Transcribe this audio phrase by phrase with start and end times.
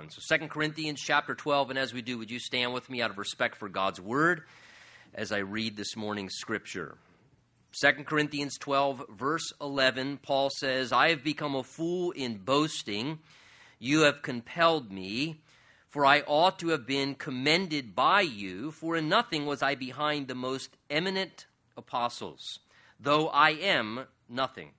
[0.00, 0.08] 1.
[0.10, 3.10] So 2 Corinthians chapter 12, and as we do, would you stand with me out
[3.10, 4.44] of respect for God's word
[5.14, 6.96] as I read this morning's scripture?
[7.78, 13.18] 2 Corinthians 12, verse 11, Paul says, I have become a fool in boasting.
[13.78, 15.42] You have compelled me,
[15.90, 20.28] for I ought to have been commended by you, for in nothing was I behind
[20.28, 21.44] the most eminent
[21.76, 22.60] apostles,
[22.98, 24.70] though I am nothing.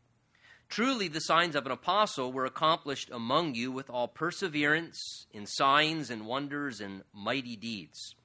[0.72, 6.10] Truly, the signs of an apostle were accomplished among you with all perseverance, in signs
[6.10, 8.16] and wonders and mighty deeds.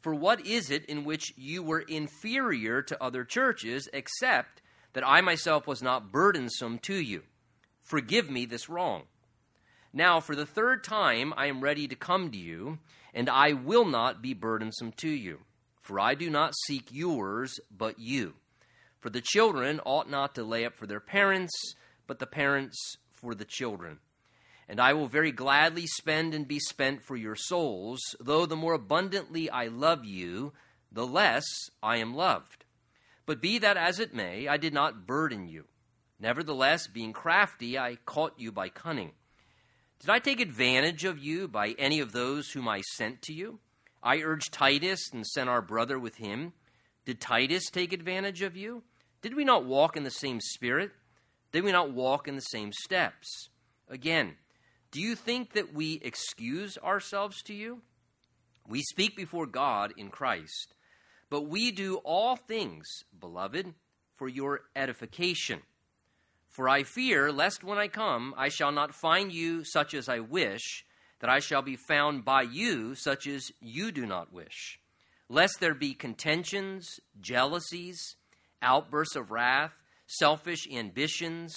[0.00, 4.60] For what is it in which you were inferior to other churches, except
[4.94, 7.22] that I myself was not burdensome to you?
[7.80, 9.04] Forgive me this wrong.
[9.92, 12.80] Now, for the third time, I am ready to come to you,
[13.14, 15.42] and I will not be burdensome to you.
[15.80, 18.34] For I do not seek yours, but you.
[18.98, 21.52] For the children ought not to lay up for their parents
[22.06, 23.98] but the parents for the children.
[24.68, 28.74] And I will very gladly spend and be spent for your souls, though the more
[28.74, 30.52] abundantly I love you,
[30.90, 31.44] the less
[31.82, 32.64] I am loved.
[33.26, 35.64] But be that as it may, I did not burden you.
[36.20, 39.12] Nevertheless, being crafty, I caught you by cunning.
[40.00, 43.58] Did I take advantage of you by any of those whom I sent to you?
[44.02, 46.52] I urged Titus and sent our brother with him.
[47.04, 48.82] Did Titus take advantage of you?
[49.22, 50.90] Did we not walk in the same spirit?
[51.54, 53.48] Did we not walk in the same steps?
[53.88, 54.34] Again,
[54.90, 57.82] do you think that we excuse ourselves to you?
[58.66, 60.74] We speak before God in Christ,
[61.30, 62.84] but we do all things,
[63.16, 63.72] beloved,
[64.16, 65.60] for your edification.
[66.48, 70.18] For I fear lest when I come I shall not find you such as I
[70.18, 70.84] wish,
[71.20, 74.80] that I shall be found by you such as you do not wish.
[75.28, 78.16] Lest there be contentions, jealousies,
[78.60, 81.54] outbursts of wrath selfish ambitions,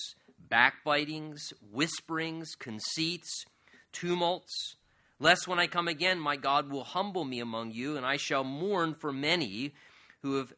[0.50, 3.46] backbitings, whisperings, conceits,
[3.92, 4.76] tumults.
[5.20, 8.44] Lest when I come again, my God will humble me among you, and I shall
[8.44, 9.74] mourn for many
[10.22, 10.54] who have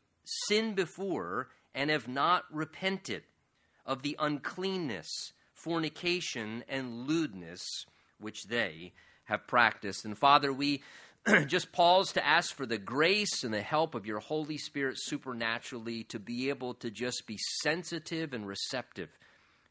[0.48, 3.24] sinned before and have not repented
[3.86, 5.08] of the uncleanness,
[5.54, 7.62] fornication, and lewdness
[8.20, 8.94] which they
[9.26, 10.06] have practiced.
[10.06, 10.84] And Father, we
[11.48, 16.04] just pause to ask for the grace and the help of your Holy Spirit supernaturally
[16.06, 19.10] to be able to just be sensitive and receptive,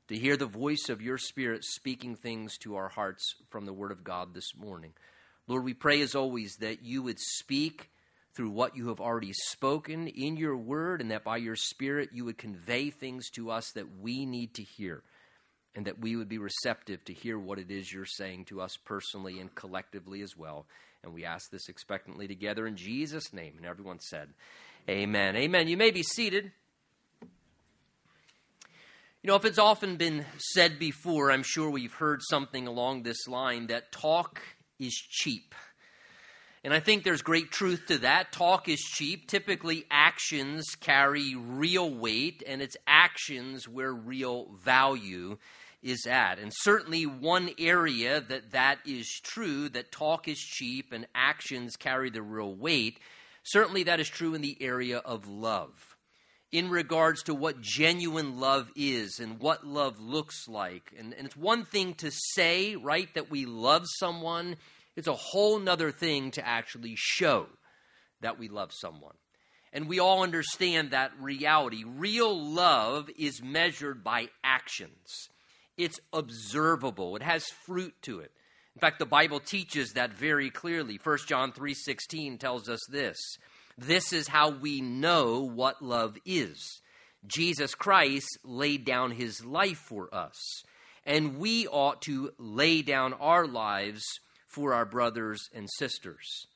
[0.09, 3.93] to hear the voice of your Spirit speaking things to our hearts from the Word
[3.93, 4.93] of God this morning.
[5.47, 7.91] Lord, we pray as always that you would speak
[8.35, 12.25] through what you have already spoken in your Word, and that by your Spirit you
[12.25, 15.03] would convey things to us that we need to hear
[15.75, 18.77] and that we would be receptive to hear what it is you're saying to us
[18.85, 20.67] personally and collectively as well.
[21.03, 23.55] And we ask this expectantly together in Jesus' name.
[23.57, 24.31] And everyone said,
[24.89, 25.37] Amen.
[25.37, 25.69] Amen.
[25.69, 26.51] You may be seated.
[29.23, 33.27] You know, if it's often been said before, I'm sure we've heard something along this
[33.27, 34.41] line that talk
[34.79, 35.55] is cheap.
[36.65, 38.33] And I think there's great truth to that.
[38.33, 39.29] Talk is cheap.
[39.29, 45.39] Typically, actions carry real weight, and it's actions where real value
[45.83, 46.39] is at.
[46.39, 52.11] And certainly, one area that that is true, that talk is cheap and actions carry
[52.11, 52.99] the real weight,
[53.45, 55.97] certainly that is true in the area of love.
[56.51, 60.95] In regards to what genuine love is and what love looks like.
[60.99, 64.57] And, and it's one thing to say, right, that we love someone,
[64.97, 67.47] it's a whole nother thing to actually show
[68.23, 69.15] that we love someone.
[69.75, 71.85] And we all understand that reality.
[71.87, 75.29] Real love is measured by actions
[75.79, 77.17] it's observable.
[77.17, 78.33] It has fruit to it.
[78.75, 80.99] In fact, the Bible teaches that very clearly.
[80.99, 83.17] 1 John 3:16 tells us this.
[83.77, 86.83] This is how we know what love is.
[87.27, 90.63] Jesus Christ laid down his life for us,
[91.05, 94.03] and we ought to lay down our lives
[94.47, 96.47] for our brothers and sisters.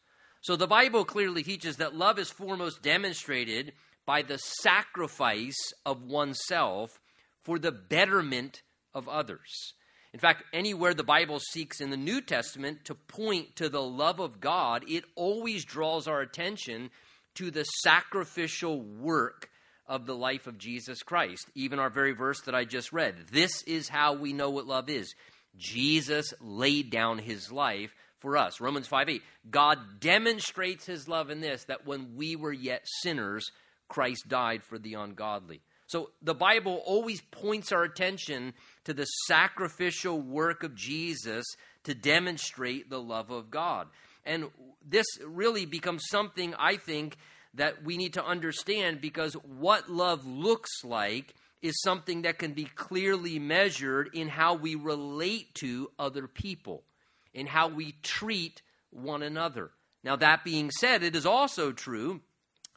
[0.40, 3.72] So the Bible clearly teaches that love is foremost demonstrated
[4.04, 7.00] by the sacrifice of oneself
[7.42, 8.62] for the betterment
[8.94, 9.74] of others.
[10.12, 14.20] In fact, anywhere the Bible seeks in the New Testament to point to the love
[14.20, 16.90] of God, it always draws our attention
[17.36, 19.48] to the sacrificial work
[19.86, 21.46] of the life of Jesus Christ.
[21.54, 23.14] Even our very verse that I just read.
[23.30, 25.14] This is how we know what love is.
[25.56, 28.60] Jesus laid down his life for us.
[28.60, 29.22] Romans 5 8.
[29.50, 33.50] God demonstrates his love in this that when we were yet sinners,
[33.88, 35.60] Christ died for the ungodly.
[35.92, 38.54] So the Bible always points our attention
[38.84, 41.44] to the sacrificial work of Jesus
[41.84, 43.88] to demonstrate the love of God.
[44.24, 44.46] And
[44.82, 47.18] this really becomes something I think
[47.52, 52.64] that we need to understand because what love looks like is something that can be
[52.64, 56.84] clearly measured in how we relate to other people.
[57.34, 59.70] in how we treat one another.
[60.04, 62.20] Now, that being said, it is also true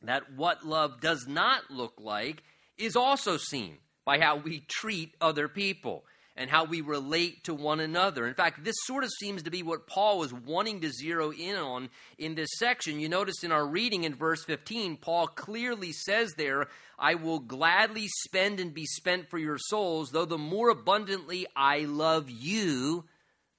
[0.01, 2.43] that what love does not look like
[2.77, 6.05] is also seen by how we treat other people
[6.37, 8.27] and how we relate to one another.
[8.27, 11.55] In fact, this sort of seems to be what Paul was wanting to zero in
[11.55, 12.99] on in this section.
[12.99, 16.67] You notice in our reading in verse 15, Paul clearly says there,
[16.99, 21.81] I will gladly spend and be spent for your souls, though the more abundantly I
[21.81, 23.05] love you,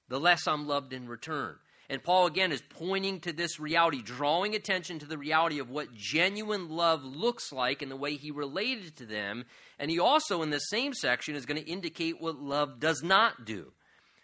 [0.07, 1.55] the less I'm loved in return.
[1.89, 5.93] And Paul again is pointing to this reality, drawing attention to the reality of what
[5.93, 9.45] genuine love looks like and the way he related to them.
[9.79, 13.45] And he also, in the same section, is going to indicate what love does not
[13.45, 13.71] do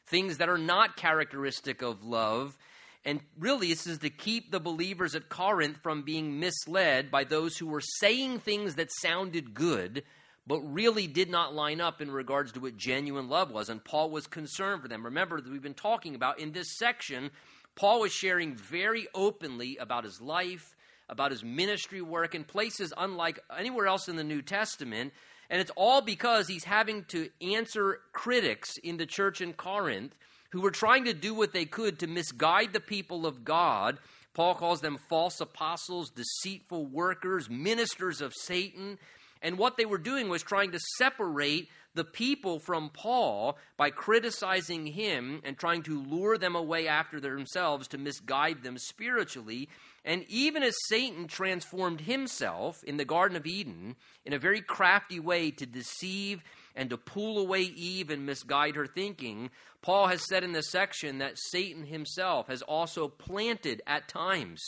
[0.06, 2.58] things that are not characteristic of love.
[3.06, 7.58] And really, this is to keep the believers at Corinth from being misled by those
[7.58, 10.04] who were saying things that sounded good
[10.46, 13.70] but really did not line up in regards to what genuine love was.
[13.70, 15.06] And Paul was concerned for them.
[15.06, 17.32] Remember that we've been talking about in this section,
[17.76, 20.76] Paul was sharing very openly about his life,
[21.10, 25.14] about his ministry work in places unlike anywhere else in the New Testament.
[25.50, 30.16] And it's all because he's having to answer critics in the church in Corinth
[30.52, 33.98] who were trying to do what they could to misguide the people of God.
[34.34, 39.00] Paul calls them false apostles, deceitful workers, ministers of Satan.
[39.44, 44.88] And what they were doing was trying to separate the people from Paul by criticizing
[44.88, 49.70] him and trying to lure them away after themselves to misguide them spiritually.
[50.06, 53.96] And even as Satan transformed himself in the Garden of Eden
[54.26, 56.42] in a very crafty way to deceive
[56.76, 59.52] and to pull away Eve and misguide her thinking,
[59.82, 64.62] Paul has said in this section that Satan himself has also planted at times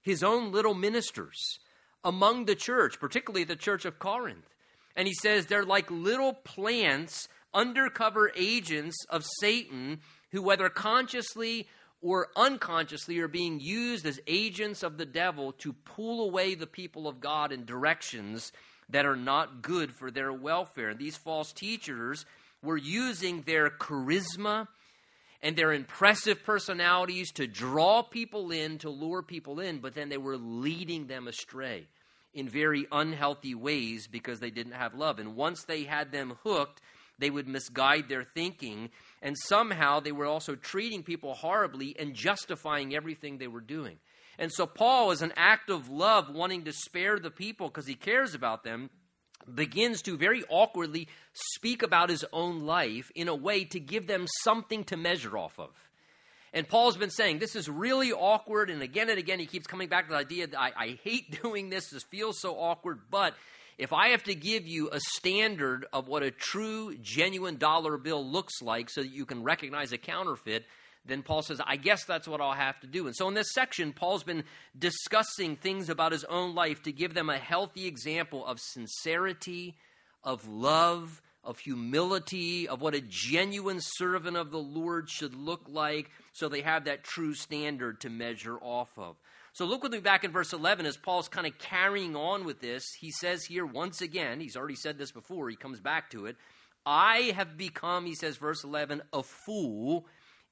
[0.00, 1.58] his own little ministers
[2.04, 4.48] among the church, particularly the church of Corinth.
[4.96, 10.00] And he says they're like little plants, undercover agents of Satan,
[10.30, 11.68] who, whether consciously
[12.00, 17.06] or unconsciously, are being used as agents of the devil to pull away the people
[17.06, 18.52] of God in directions
[18.88, 20.90] that are not good for their welfare.
[20.90, 22.26] And these false teachers
[22.62, 24.66] were using their charisma
[25.42, 30.18] and their impressive personalities to draw people in, to lure people in, but then they
[30.18, 31.86] were leading them astray
[32.32, 35.18] in very unhealthy ways because they didn't have love.
[35.18, 36.80] And once they had them hooked,
[37.18, 38.90] they would misguide their thinking.
[39.20, 43.98] And somehow they were also treating people horribly and justifying everything they were doing.
[44.38, 47.94] And so, Paul, as an act of love, wanting to spare the people because he
[47.94, 48.90] cares about them,
[49.52, 54.26] begins to very awkwardly speak about his own life in a way to give them
[54.42, 55.70] something to measure off of.
[56.54, 59.88] And Paul's been saying this is really awkward, and again and again he keeps coming
[59.88, 61.90] back to the idea that I, I hate doing this.
[61.90, 63.34] This feels so awkward, but
[63.78, 68.24] if I have to give you a standard of what a true, genuine dollar bill
[68.24, 70.66] looks like so that you can recognize a counterfeit,
[71.04, 73.06] then Paul says, I guess that's what I'll have to do.
[73.06, 74.44] And so in this section, Paul's been
[74.78, 79.76] discussing things about his own life to give them a healthy example of sincerity,
[80.22, 86.08] of love, of humility, of what a genuine servant of the Lord should look like,
[86.32, 89.16] so they have that true standard to measure off of.
[89.52, 92.60] So look with me back in verse 11 as Paul's kind of carrying on with
[92.60, 92.84] this.
[93.00, 96.36] He says here once again, he's already said this before, he comes back to it.
[96.86, 100.06] I have become, he says, verse 11, a fool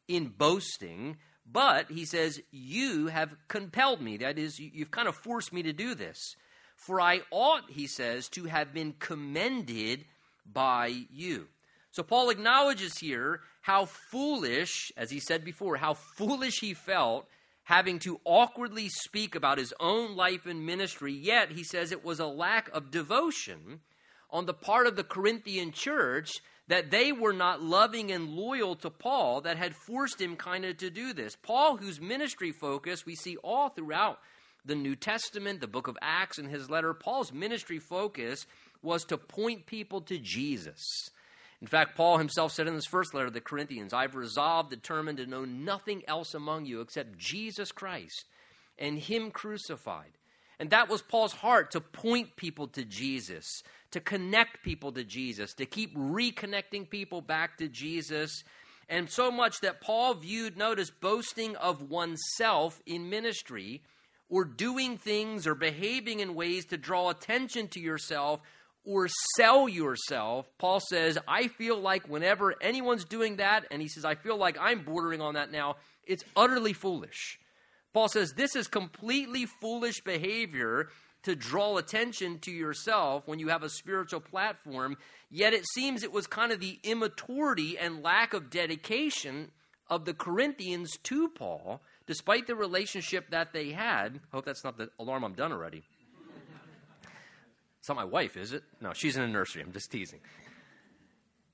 [0.08, 1.16] in boasting,
[1.50, 4.18] but he says, you have compelled me.
[4.18, 6.34] That is, you've kind of forced me to do this.
[6.76, 10.04] For I ought, he says, to have been commended
[10.50, 11.48] by you.
[11.92, 17.26] So Paul acknowledges here how foolish, as he said before, how foolish he felt
[17.64, 22.18] having to awkwardly speak about his own life and ministry, yet he says it was
[22.18, 23.80] a lack of devotion
[24.30, 26.30] on the part of the Corinthian church
[26.70, 30.76] that they were not loving and loyal to Paul that had forced him kind of
[30.76, 31.34] to do this.
[31.34, 34.20] Paul, whose ministry focus we see all throughout
[34.64, 38.46] the New Testament, the book of Acts, and his letter, Paul's ministry focus
[38.82, 41.10] was to point people to Jesus.
[41.60, 45.18] In fact, Paul himself said in his first letter to the Corinthians, I've resolved, determined
[45.18, 48.26] to know nothing else among you except Jesus Christ
[48.78, 50.12] and Him crucified.
[50.60, 55.54] And that was Paul's heart to point people to Jesus, to connect people to Jesus,
[55.54, 58.44] to keep reconnecting people back to Jesus.
[58.88, 63.82] And so much that Paul viewed, notice, boasting of oneself in ministry
[64.28, 68.40] or doing things or behaving in ways to draw attention to yourself
[68.84, 70.46] or sell yourself.
[70.58, 74.56] Paul says, I feel like whenever anyone's doing that, and he says, I feel like
[74.58, 77.38] I'm bordering on that now, it's utterly foolish.
[77.92, 80.88] Paul says, This is completely foolish behavior
[81.22, 84.96] to draw attention to yourself when you have a spiritual platform.
[85.30, 89.50] Yet it seems it was kind of the immaturity and lack of dedication
[89.88, 94.20] of the Corinthians to Paul, despite the relationship that they had.
[94.32, 95.82] I hope that's not the alarm I'm done already.
[97.80, 98.62] It's not my wife, is it?
[98.80, 99.62] No, she's in a nursery.
[99.62, 100.20] I'm just teasing.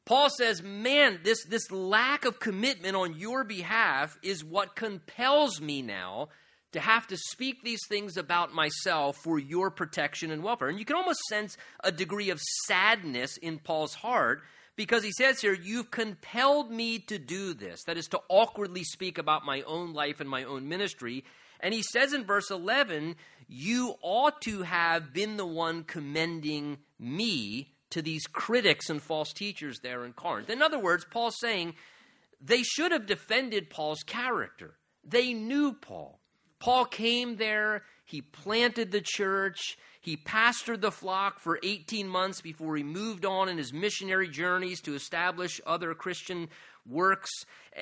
[0.04, 5.82] Paul says, Man, this, this lack of commitment on your behalf is what compels me
[5.82, 6.28] now
[6.73, 10.68] to have to speak these things about myself for your protection and welfare.
[10.68, 14.42] And you can almost sense a degree of sadness in Paul's heart
[14.76, 17.82] because he says here, You've compelled me to do this.
[17.87, 21.25] That is to awkwardly speak about my own life and my own ministry.
[21.61, 23.16] And he says in verse 11,
[23.49, 29.80] You ought to have been the one commending me to these critics and false teachers
[29.80, 30.50] there in Corinth.
[30.50, 31.75] In other words, Paul's saying
[32.40, 34.75] they should have defended Paul's character.
[35.04, 36.20] They knew Paul.
[36.58, 42.76] Paul came there, he planted the church, he pastored the flock for 18 months before
[42.76, 46.48] he moved on in his missionary journeys to establish other Christian
[46.88, 47.30] works.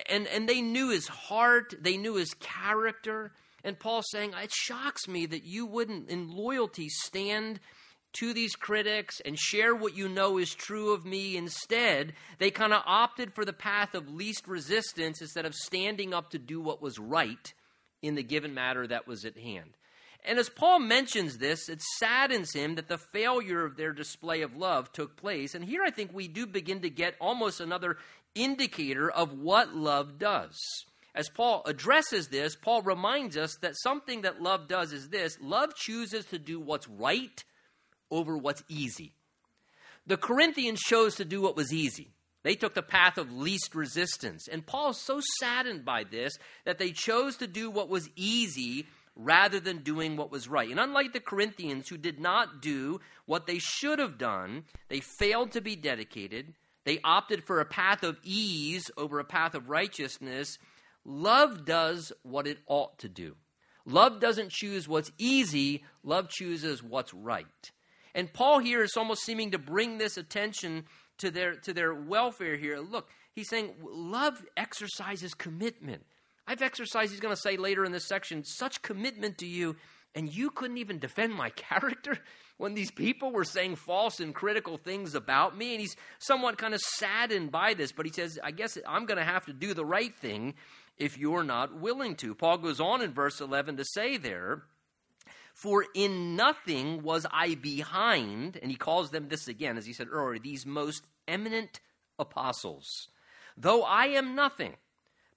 [0.09, 3.33] And, and they knew his heart, they knew his character.
[3.62, 7.61] And Paul's saying, It shocks me that you wouldn't, in loyalty, stand
[8.14, 11.37] to these critics and share what you know is true of me.
[11.37, 16.31] Instead, they kind of opted for the path of least resistance instead of standing up
[16.31, 17.52] to do what was right
[18.04, 19.70] in the given matter that was at hand.
[20.25, 24.56] And as Paul mentions this, it saddens him that the failure of their display of
[24.56, 25.54] love took place.
[25.54, 27.99] And here I think we do begin to get almost another
[28.34, 30.56] indicator of what love does.
[31.14, 35.75] As Paul addresses this, Paul reminds us that something that love does is this love
[35.76, 37.44] chooses to do what's right
[38.11, 39.14] over what's easy.
[40.06, 42.13] The Corinthians chose to do what was easy.
[42.45, 44.47] They took the path of least resistance.
[44.47, 48.87] And Paul is so saddened by this that they chose to do what was easy
[49.17, 50.71] rather than doing what was right.
[50.71, 55.53] And unlike the Corinthians, who did not do what they should have done, they failed
[55.53, 56.53] to be dedicated.
[56.85, 60.59] They opted for a path of ease over a path of righteousness.
[61.05, 63.37] Love does what it ought to do.
[63.87, 67.71] Love doesn't choose what's easy, love chooses what's right.
[68.15, 70.85] And Paul here is almost seeming to bring this attention
[71.18, 72.78] to their, to their welfare here.
[72.78, 76.04] Look, he's saying love exercises commitment.
[76.47, 79.76] I've exercised, he's going to say later in this section, such commitment to you,
[80.14, 82.18] and you couldn't even defend my character
[82.56, 85.73] when these people were saying false and critical things about me.
[85.73, 89.18] And he's somewhat kind of saddened by this, but he says, I guess I'm going
[89.18, 90.54] to have to do the right thing
[90.99, 92.35] if you're not willing to.
[92.35, 94.62] Paul goes on in verse 11 to say there,
[95.54, 100.08] for in nothing was I behind, and he calls them this again, as he said
[100.11, 101.80] earlier, these most eminent
[102.18, 102.87] apostles.
[103.56, 104.75] Though I am nothing,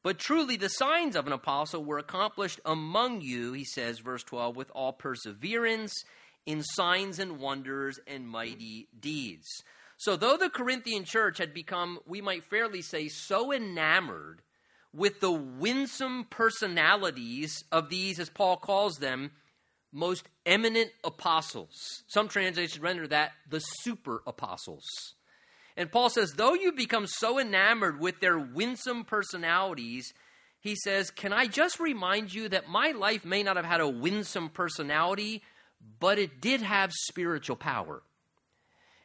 [0.02, 4.56] but truly, the signs of an apostle were accomplished among you, he says, verse 12,
[4.56, 5.94] with all perseverance
[6.48, 9.46] in signs and wonders and mighty deeds.
[9.98, 14.42] So, though the Corinthian church had become, we might fairly say, so enamored
[14.94, 19.32] with the winsome personalities of these, as Paul calls them,
[19.92, 24.84] most eminent apostles, some translations render that the super apostles
[25.78, 30.12] and Paul says, though you become so enamored with their winsome personalities,
[30.60, 33.88] he says, Can I just remind you that my life may not have had a
[33.88, 35.44] winsome personality,
[36.00, 38.02] but it did have spiritual power.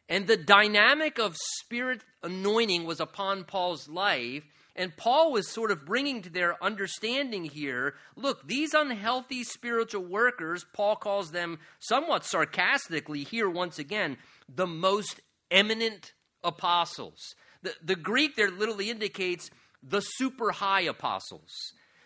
[0.09, 4.43] And the dynamic of spirit anointing was upon Paul's life.
[4.75, 10.65] And Paul was sort of bringing to their understanding here look, these unhealthy spiritual workers,
[10.73, 14.17] Paul calls them somewhat sarcastically here once again,
[14.49, 17.35] the most eminent apostles.
[17.61, 19.49] The, the Greek there literally indicates
[19.81, 21.51] the super high apostles.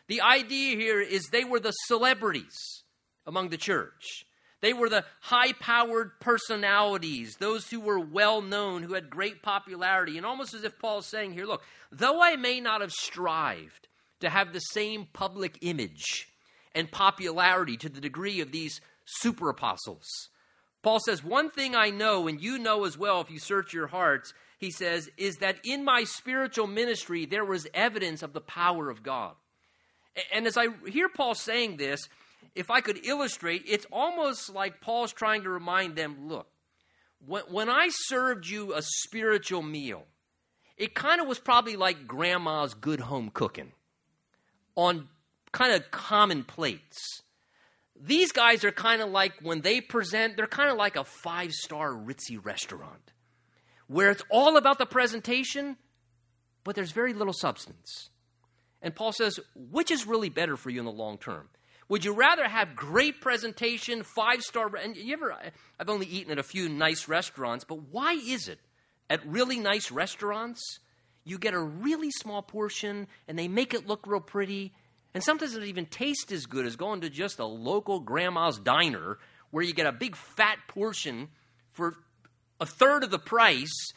[0.07, 2.83] The idea here is they were the celebrities
[3.25, 4.25] among the church.
[4.61, 10.17] They were the high powered personalities, those who were well known, who had great popularity.
[10.17, 13.87] And almost as if Paul's saying here, look, though I may not have strived
[14.19, 16.27] to have the same public image
[16.73, 20.07] and popularity to the degree of these super apostles,
[20.81, 23.87] Paul says, One thing I know, and you know as well if you search your
[23.87, 28.89] hearts, he says, is that in my spiritual ministry there was evidence of the power
[28.89, 29.33] of God.
[30.33, 32.09] And as I hear Paul saying this,
[32.55, 36.47] if I could illustrate, it's almost like Paul's trying to remind them look,
[37.25, 40.05] when, when I served you a spiritual meal,
[40.77, 43.71] it kind of was probably like grandma's good home cooking
[44.75, 45.07] on
[45.51, 47.21] kind of common plates.
[47.99, 51.51] These guys are kind of like when they present, they're kind of like a five
[51.51, 53.11] star ritzy restaurant
[53.87, 55.77] where it's all about the presentation,
[56.63, 58.09] but there's very little substance.
[58.81, 61.49] And Paul says, which is really better for you in the long term?
[61.89, 64.75] Would you rather have great presentation, five star?
[64.75, 65.35] And you ever?
[65.79, 68.59] I've only eaten at a few nice restaurants, but why is it
[69.09, 70.79] at really nice restaurants
[71.27, 74.71] you get a really small portion and they make it look real pretty.
[75.13, 79.17] And sometimes it even tastes as good as going to just a local grandma's diner
[79.51, 81.27] where you get a big fat portion
[81.73, 81.95] for
[82.61, 83.91] a third of the price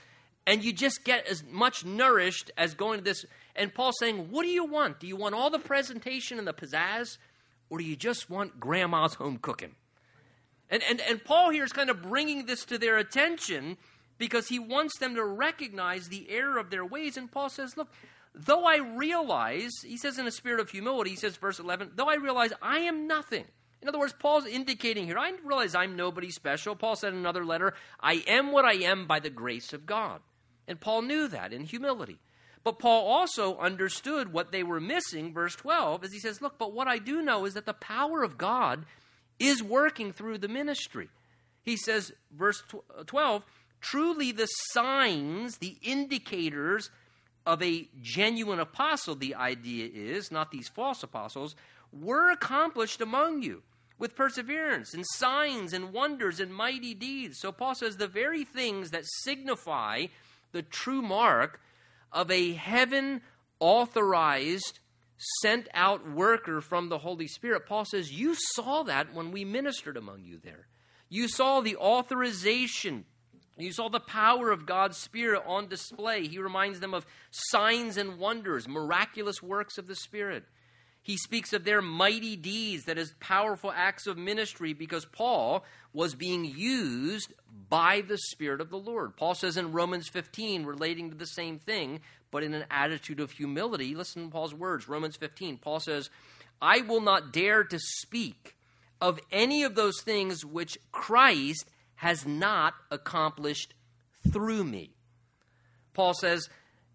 [0.44, 3.24] and you just get as much nourished as going to this.
[3.54, 4.98] And Paul's saying, What do you want?
[4.98, 7.18] Do you want all the presentation and the pizzazz,
[7.70, 9.76] or do you just want grandma's home cooking?
[10.68, 13.76] And, and, and Paul here is kind of bringing this to their attention
[14.18, 17.16] because he wants them to recognize the error of their ways.
[17.16, 17.88] And Paul says, Look,
[18.34, 22.08] though I realize, he says in a spirit of humility, he says, verse 11, though
[22.08, 23.44] I realize I am nothing.
[23.82, 26.76] In other words, Paul's indicating here, I realize I'm nobody special.
[26.76, 30.20] Paul said in another letter, I am what I am by the grace of God.
[30.68, 32.18] And Paul knew that in humility.
[32.62, 36.72] But Paul also understood what they were missing, verse 12, as he says, Look, but
[36.72, 38.84] what I do know is that the power of God
[39.38, 41.08] is working through the ministry.
[41.62, 42.62] He says, verse
[42.98, 43.44] uh, 12,
[43.80, 46.90] truly the signs, the indicators
[47.46, 51.56] of a genuine apostle, the idea is, not these false apostles,
[51.92, 53.62] were accomplished among you
[53.98, 57.38] with perseverance and signs and wonders and mighty deeds.
[57.40, 60.06] So Paul says the very things that signify
[60.52, 61.60] the true mark
[62.12, 63.22] of a heaven
[63.58, 64.80] authorized,
[65.42, 67.66] sent out worker from the Holy Spirit.
[67.66, 70.66] Paul says, You saw that when we ministered among you there.
[71.08, 73.04] You saw the authorization.
[73.58, 76.26] You saw the power of God's Spirit on display.
[76.26, 80.44] He reminds them of signs and wonders, miraculous works of the Spirit.
[81.02, 86.14] He speaks of their mighty deeds, that is, powerful acts of ministry, because Paul was
[86.14, 87.32] being used
[87.68, 89.16] by the Spirit of the Lord.
[89.16, 93.32] Paul says in Romans 15, relating to the same thing, but in an attitude of
[93.32, 93.94] humility.
[93.94, 94.88] Listen to Paul's words.
[94.88, 96.10] Romans 15, Paul says,
[96.62, 98.56] I will not dare to speak
[99.00, 103.74] of any of those things which Christ has not accomplished
[104.30, 104.90] through me.
[105.94, 106.48] Paul says,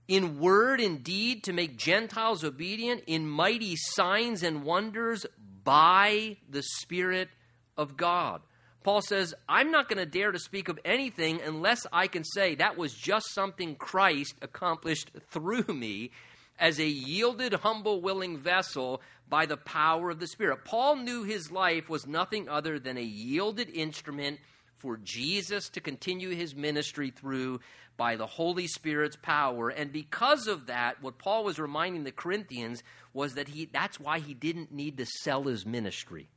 [0.07, 5.25] in word and deed to make Gentiles obedient, in mighty signs and wonders
[5.63, 7.29] by the Spirit
[7.77, 8.41] of God.
[8.83, 12.53] Paul says, I'm not going to dare to speak of anything unless I can say
[12.55, 16.11] that was just something Christ accomplished through me
[16.59, 20.65] as a yielded, humble, willing vessel by the power of the Spirit.
[20.65, 24.39] Paul knew his life was nothing other than a yielded instrument
[24.77, 27.59] for Jesus to continue his ministry through
[27.97, 29.69] by the Holy Spirit's power.
[29.69, 32.83] And because of that, what Paul was reminding the Corinthians
[33.13, 36.27] was that he that's why he didn't need to sell his ministry.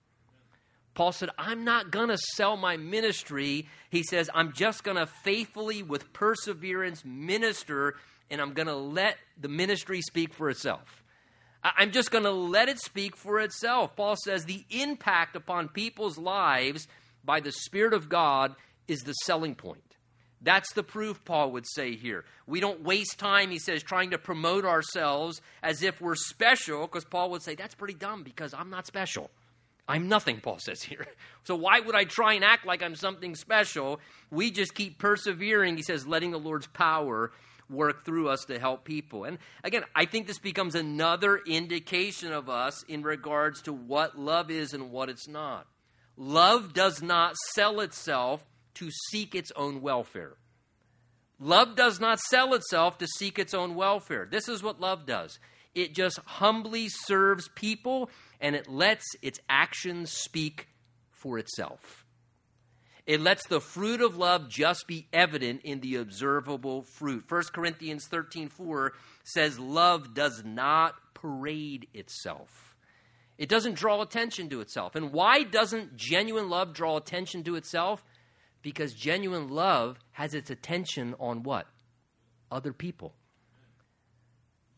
[0.95, 3.69] Paul said, I'm not going to sell my ministry.
[3.89, 7.95] He says, I'm just going to faithfully, with perseverance, minister,
[8.29, 11.05] and I'm going to let the ministry speak for itself.
[11.63, 13.95] I'm just going to let it speak for itself.
[13.95, 16.89] Paul says the impact upon people's lives
[17.25, 18.55] by the Spirit of God
[18.87, 19.83] is the selling point.
[20.41, 22.25] That's the proof, Paul would say here.
[22.47, 27.05] We don't waste time, he says, trying to promote ourselves as if we're special, because
[27.05, 29.31] Paul would say, that's pretty dumb because I'm not special.
[29.89, 31.07] I'm nothing, Paul says here.
[31.45, 34.01] So why would I try and act like I'm something special?
[34.31, 37.33] We just keep persevering, he says, letting the Lord's power
[37.71, 39.25] work through us to help people.
[39.25, 44.51] And again, I think this becomes another indication of us in regards to what love
[44.51, 45.67] is and what it's not.
[46.21, 50.35] Love does not sell itself to seek its own welfare.
[51.39, 54.27] Love does not sell itself to seek its own welfare.
[54.29, 55.39] This is what love does
[55.75, 60.67] it just humbly serves people and it lets its actions speak
[61.11, 62.05] for itself.
[63.07, 67.25] It lets the fruit of love just be evident in the observable fruit.
[67.29, 68.93] 1 Corinthians 13 4
[69.25, 72.68] says, Love does not parade itself.
[73.39, 74.97] It doesn't draw attention to itself.
[74.97, 78.05] And why doesn't genuine love draw attention to itself?
[78.63, 81.67] Because genuine love has its attention on what?
[82.51, 83.15] Other people.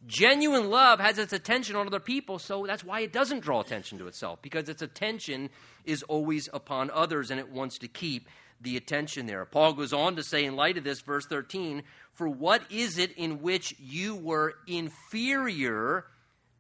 [0.07, 3.99] Genuine love has its attention on other people, so that's why it doesn't draw attention
[3.99, 5.51] to itself, because its attention
[5.85, 8.29] is always upon others and it wants to keep
[8.63, 9.45] the attention there.
[9.45, 13.13] Paul goes on to say, in light of this, verse 13, For what is it
[13.13, 16.05] in which you were inferior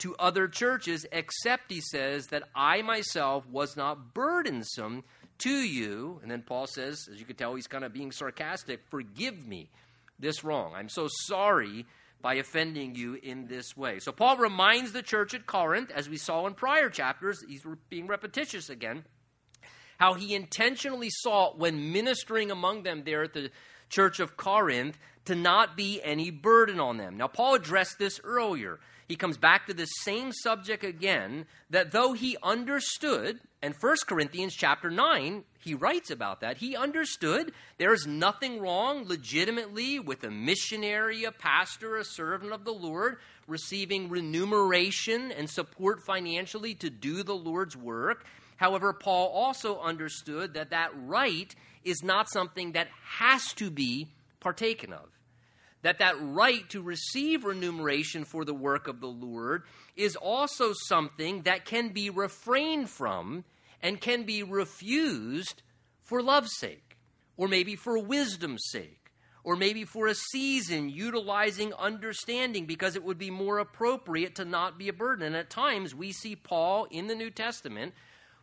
[0.00, 5.04] to other churches, except, he says, that I myself was not burdensome
[5.38, 6.18] to you.
[6.22, 9.70] And then Paul says, as you can tell, he's kind of being sarcastic, forgive me
[10.18, 10.72] this wrong.
[10.74, 11.86] I'm so sorry
[12.20, 13.98] by offending you in this way.
[13.98, 18.06] So Paul reminds the church at Corinth, as we saw in prior chapters, he's being
[18.06, 19.04] repetitious again,
[19.98, 23.50] how he intentionally sought when ministering among them there at the
[23.88, 27.16] church of Corinth to not be any burden on them.
[27.16, 28.80] Now, Paul addressed this earlier.
[29.10, 34.54] He comes back to the same subject again that though he understood, and 1 Corinthians
[34.54, 36.58] chapter 9, he writes about that.
[36.58, 42.64] He understood there is nothing wrong legitimately with a missionary, a pastor, a servant of
[42.64, 43.16] the Lord
[43.48, 48.24] receiving remuneration and support financially to do the Lord's work.
[48.58, 54.06] However, Paul also understood that that right is not something that has to be
[54.38, 55.08] partaken of.
[55.82, 59.62] That that right to receive remuneration for the work of the Lord
[59.96, 63.44] is also something that can be refrained from
[63.82, 65.62] and can be refused
[66.02, 66.98] for love's sake,
[67.36, 69.10] or maybe for wisdom's sake,
[69.42, 74.78] or maybe for a season utilizing understanding because it would be more appropriate to not
[74.78, 75.24] be a burden.
[75.24, 77.94] And at times we see Paul in the New Testament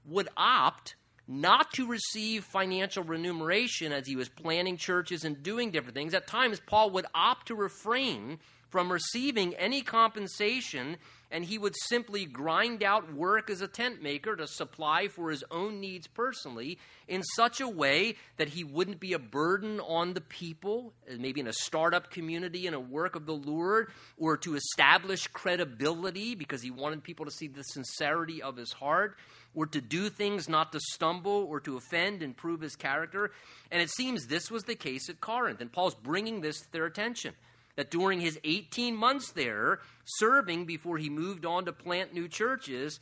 [0.06, 0.96] would opt
[1.28, 6.14] not to receive financial remuneration as he was planning churches and doing different things.
[6.14, 10.98] At times, Paul would opt to refrain from receiving any compensation,
[11.32, 15.44] and he would simply grind out work as a tent maker to supply for his
[15.52, 20.22] own needs personally in such a way that he wouldn't be a burden on the
[20.22, 25.28] people, maybe in a startup community in a work of the Lord, or to establish
[25.28, 29.18] credibility because he wanted people to see the sincerity of his heart
[29.58, 33.32] or to do things not to stumble or to offend and prove his character.
[33.72, 35.62] And it seems this was the case at Corinth.
[35.62, 37.34] And Paul's bringing this to their attention
[37.76, 43.00] that during his 18 months there, serving before he moved on to plant new churches,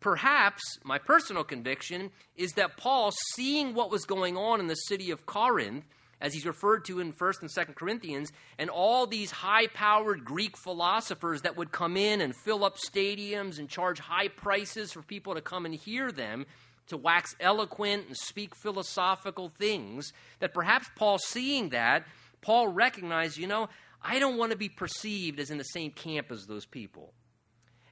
[0.00, 5.10] perhaps my personal conviction is that Paul, seeing what was going on in the city
[5.10, 5.84] of Corinth,
[6.20, 10.56] as he's referred to in 1st and 2nd Corinthians, and all these high powered Greek
[10.56, 15.34] philosophers that would come in and fill up stadiums and charge high prices for people
[15.34, 16.46] to come and hear them,
[16.88, 22.04] to wax eloquent and speak philosophical things, that perhaps Paul seeing that,
[22.40, 23.68] Paul recognized, you know,
[24.02, 27.12] I don't want to be perceived as in the same camp as those people.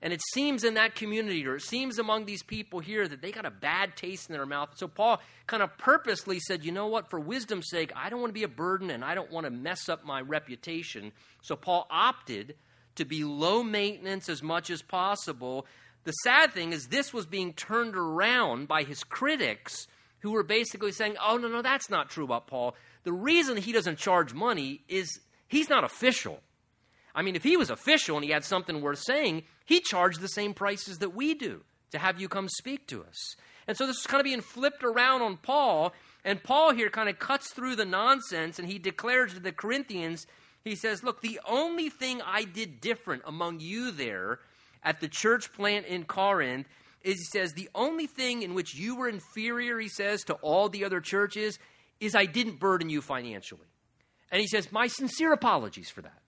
[0.06, 3.32] And it seems in that community, or it seems among these people here, that they
[3.32, 4.68] got a bad taste in their mouth.
[4.76, 8.28] So Paul kind of purposely said, you know what, for wisdom's sake, I don't want
[8.28, 11.10] to be a burden and I don't want to mess up my reputation.
[11.42, 12.54] So Paul opted
[12.94, 15.66] to be low maintenance as much as possible.
[16.04, 19.88] The sad thing is, this was being turned around by his critics
[20.20, 22.76] who were basically saying, oh, no, no, that's not true about Paul.
[23.02, 26.38] The reason he doesn't charge money is he's not official.
[27.16, 30.28] I mean, if he was official and he had something worth saying, he charged the
[30.28, 33.36] same prices that we do to have you come speak to us.
[33.66, 35.94] And so this is kind of being flipped around on Paul.
[36.24, 40.26] And Paul here kind of cuts through the nonsense and he declares to the Corinthians,
[40.62, 44.40] he says, Look, the only thing I did different among you there
[44.82, 46.66] at the church plant in Corinth
[47.02, 50.68] is, he says, the only thing in which you were inferior, he says, to all
[50.68, 51.58] the other churches
[52.00, 53.68] is I didn't burden you financially.
[54.30, 56.20] And he says, My sincere apologies for that.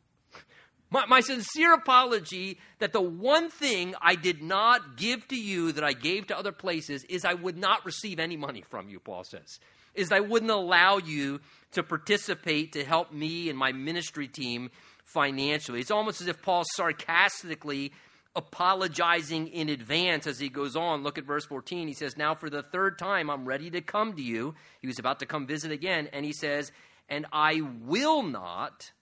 [0.91, 5.85] My, my, sincere apology that the one thing I did not give to you that
[5.85, 9.25] I gave to other places is I would not receive any money from you, Paul
[9.25, 9.61] says.
[9.95, 11.41] Is I wouldn't allow you
[11.73, 14.71] to participate to help me and my ministry team
[15.05, 15.81] financially.
[15.81, 17.93] It's almost as if Paul's sarcastically
[18.37, 21.03] apologizing in advance as he goes on.
[21.03, 21.89] Look at verse 14.
[21.89, 24.55] He says, Now for the third time, I'm ready to come to you.
[24.81, 26.09] He was about to come visit again.
[26.13, 26.71] And he says,
[27.09, 28.93] And I will not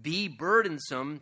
[0.00, 1.20] be burdensome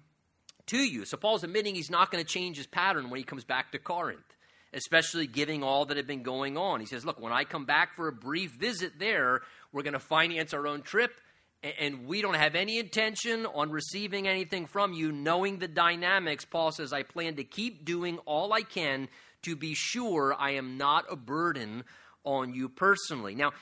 [0.66, 1.05] to you.
[1.05, 3.79] So Paul's admitting he's not going to change his pattern when he comes back to
[3.79, 4.37] Corinth,
[4.72, 6.81] especially giving all that had been going on.
[6.81, 9.98] He says, Look, when I come back for a brief visit there, we're going to
[9.98, 11.12] finance our own trip,
[11.79, 16.44] and we don't have any intention on receiving anything from you, knowing the dynamics.
[16.44, 19.09] Paul says, I plan to keep doing all I can
[19.42, 21.85] to be sure I am not a burden
[22.24, 23.35] on you personally.
[23.35, 23.52] Now,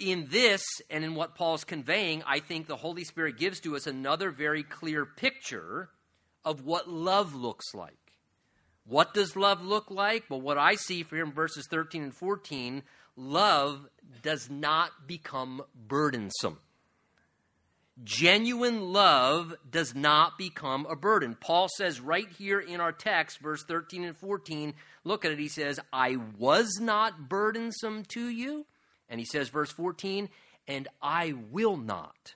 [0.00, 3.86] in this and in what Paul's conveying, I think the Holy Spirit gives to us
[3.86, 5.90] another very clear picture
[6.44, 7.94] of what love looks like.
[8.86, 10.24] What does love look like?
[10.28, 12.82] Well, what I see here in verses 13 and 14,
[13.16, 13.86] love
[14.22, 16.58] does not become burdensome.
[18.02, 21.36] Genuine love does not become a burden.
[21.38, 24.72] Paul says right here in our text, verse 13 and 14,
[25.04, 25.38] look at it.
[25.38, 28.64] He says, I was not burdensome to you
[29.10, 30.30] and he says, verse 14,
[30.66, 32.34] and I will not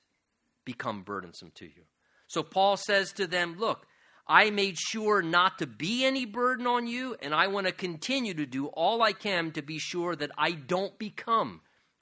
[0.64, 1.84] become burdensome to you.
[2.26, 3.86] So Paul says to them, Look,
[4.26, 8.34] I made sure not to be any burden on you, and I want to continue
[8.34, 11.60] to do all I can to be sure that I don't become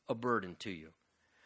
[0.09, 0.91] a burden to you.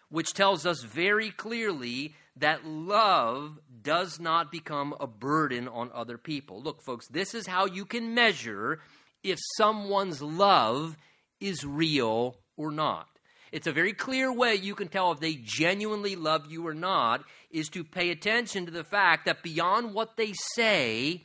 [0.09, 6.63] Which tells us very clearly that love does not become a burden on other people.
[6.63, 8.81] Look, folks, this is how you can measure
[9.25, 10.97] if someone's love
[11.41, 13.09] is real or not.
[13.53, 17.25] It's a very clear way you can tell if they genuinely love you or not
[17.51, 21.25] is to pay attention to the fact that beyond what they say,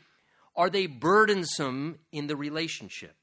[0.55, 3.15] are they burdensome in the relationship?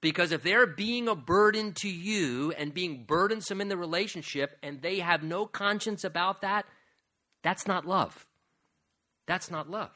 [0.00, 4.80] Because if they're being a burden to you and being burdensome in the relationship and
[4.80, 6.64] they have no conscience about that,
[7.42, 8.26] that's not love.
[9.26, 9.90] That's not love.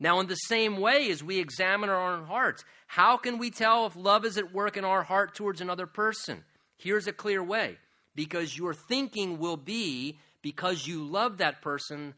[0.00, 3.86] Now, in the same way as we examine our own hearts, how can we tell
[3.86, 6.44] if love is at work in our heart towards another person?
[6.78, 7.76] Here's a clear way
[8.14, 12.14] because your thinking will be because you love that person,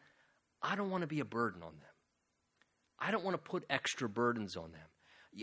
[0.63, 1.89] I don't want to be a burden on them.
[2.99, 4.91] I don't want to put extra burdens on them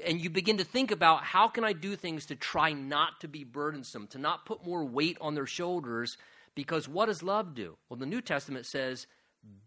[0.06, 3.28] and you begin to think about how can I do things to try not to
[3.28, 6.18] be burdensome, to not put more weight on their shoulders,
[6.56, 7.78] because what does love do?
[7.90, 9.08] Well, the New Testament says,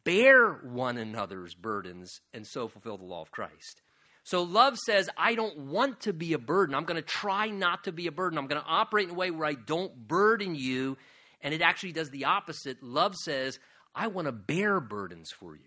[0.04, 3.80] bear one another's burdens and so fulfill the law of Christ.
[4.22, 6.74] So love says, I don't want to be a burden.
[6.74, 8.38] I'm going to try not to be a burden.
[8.38, 10.98] I'm going to operate in a way where I don't burden you.
[11.40, 12.82] And it actually does the opposite.
[12.82, 13.58] Love says,
[13.94, 15.62] I want to bear burdens for you.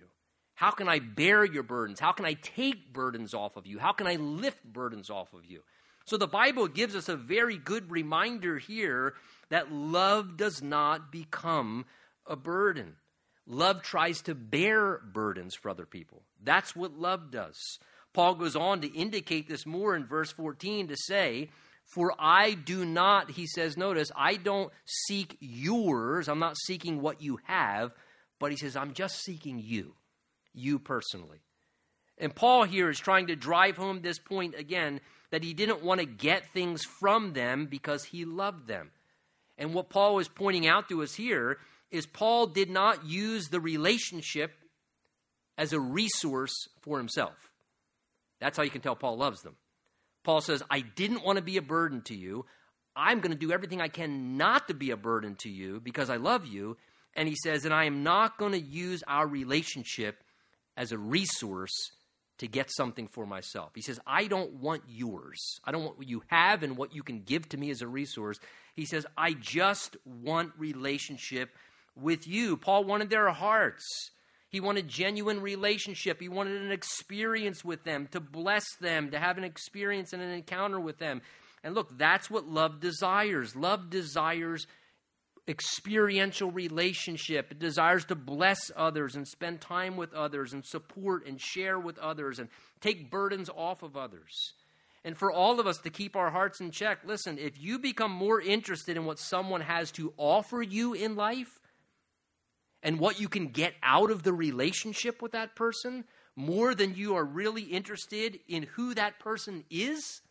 [0.55, 1.99] How can I bear your burdens?
[1.99, 3.79] How can I take burdens off of you?
[3.79, 5.61] How can I lift burdens off of you?
[6.05, 9.15] So the Bible gives us a very good reminder here
[9.49, 11.85] that love does not become
[12.27, 12.95] a burden.
[13.47, 16.21] Love tries to bear burdens for other people.
[16.41, 17.79] That's what love does.
[18.13, 21.49] Paul goes on to indicate this more in verse 14 to say,
[21.85, 26.29] For I do not, he says, notice, I don't seek yours.
[26.29, 27.91] I'm not seeking what you have,
[28.39, 29.95] but he says, I'm just seeking you
[30.53, 31.39] you personally.
[32.17, 35.99] And Paul here is trying to drive home this point again that he didn't want
[35.99, 38.91] to get things from them because he loved them.
[39.57, 41.57] And what Paul is pointing out to us here
[41.89, 44.51] is Paul did not use the relationship
[45.57, 47.52] as a resource for himself.
[48.43, 49.55] That's how you can tell Paul loves them.
[50.25, 52.45] Paul says, I didn't want to be a burden to you.
[52.93, 56.09] I'm going to do everything I can not to be a burden to you because
[56.09, 56.75] I love you.
[57.15, 60.23] And he says, and I am not going to use our relationship
[60.75, 61.91] as a resource
[62.39, 63.71] to get something for myself.
[63.75, 65.39] He says, I don't want yours.
[65.63, 67.87] I don't want what you have and what you can give to me as a
[67.87, 68.39] resource.
[68.75, 71.49] He says, I just want relationship
[71.95, 72.57] with you.
[72.57, 73.85] Paul wanted their hearts.
[74.53, 76.21] He wanted genuine relationship.
[76.21, 80.29] He wanted an experience with them, to bless them, to have an experience and an
[80.29, 81.23] encounter with them.
[81.63, 83.55] And look, that's what love desires.
[83.55, 84.67] Love desires
[85.47, 87.51] experiential relationship.
[87.51, 91.97] It desires to bless others and spend time with others and support and share with
[91.97, 92.47] others and
[92.79, 94.53] take burdens off of others.
[95.03, 98.11] And for all of us to keep our hearts in check, listen, if you become
[98.11, 101.59] more interested in what someone has to offer you in life
[102.83, 106.03] and what you can get out of the relationship with that person,
[106.35, 110.21] more than you are really interested in who that person is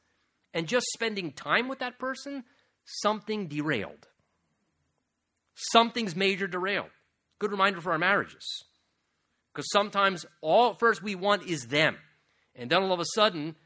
[0.54, 2.44] and just spending time with that person,
[2.84, 4.06] something derailed
[5.54, 6.90] something's major derailed.
[7.38, 8.46] Good reminder for our marriages.
[9.52, 11.96] Because sometimes all first we want is them.
[12.54, 13.56] And then all of a sudden,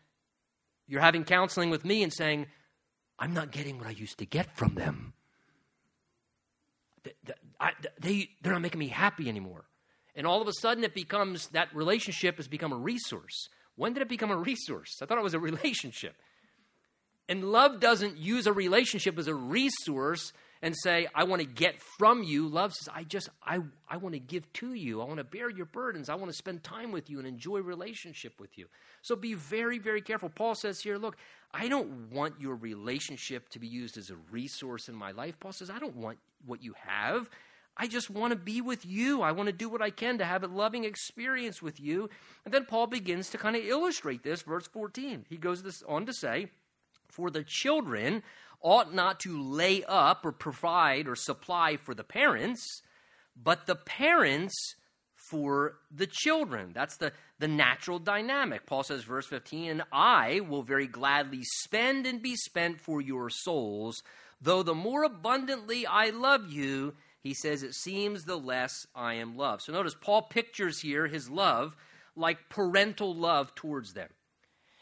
[0.87, 2.47] you're having counseling with me and saying,
[3.19, 5.15] I'm not getting what I used to get from them.
[7.61, 9.65] They, they, they're not making me happy anymore.
[10.15, 13.49] And all of a sudden, it becomes that relationship has become a resource.
[13.77, 14.99] When did it become a resource?
[15.03, 16.17] I thought it was a relationship.
[17.29, 21.81] And love doesn't use a relationship as a resource and say, I want to get
[21.99, 22.49] from you.
[22.49, 25.01] Love says, I just, I, I want to give to you.
[25.01, 26.09] I want to bear your burdens.
[26.09, 28.67] I want to spend time with you and enjoy relationship with you.
[29.03, 30.29] So be very, very careful.
[30.29, 31.17] Paul says here, look,
[31.53, 35.39] I don't want your relationship to be used as a resource in my life.
[35.39, 37.31] Paul says, I don't want what you have.
[37.77, 39.21] I just want to be with you.
[39.21, 42.09] I want to do what I can to have a loving experience with you.
[42.45, 45.27] And then Paul begins to kind of illustrate this, verse 14.
[45.29, 46.49] He goes this on to say,
[47.09, 48.23] For the children
[48.61, 52.83] ought not to lay up or provide or supply for the parents,
[53.37, 54.55] but the parents
[55.31, 56.71] for the children.
[56.75, 58.67] That's the, the natural dynamic.
[58.67, 63.29] Paul says, verse 15, and I will very gladly spend and be spent for your
[63.31, 64.03] souls,
[64.41, 69.37] though the more abundantly I love you, he says, it seems the less I am
[69.37, 69.63] loved.
[69.63, 71.75] So notice, Paul pictures here his love
[72.15, 74.09] like parental love towards them.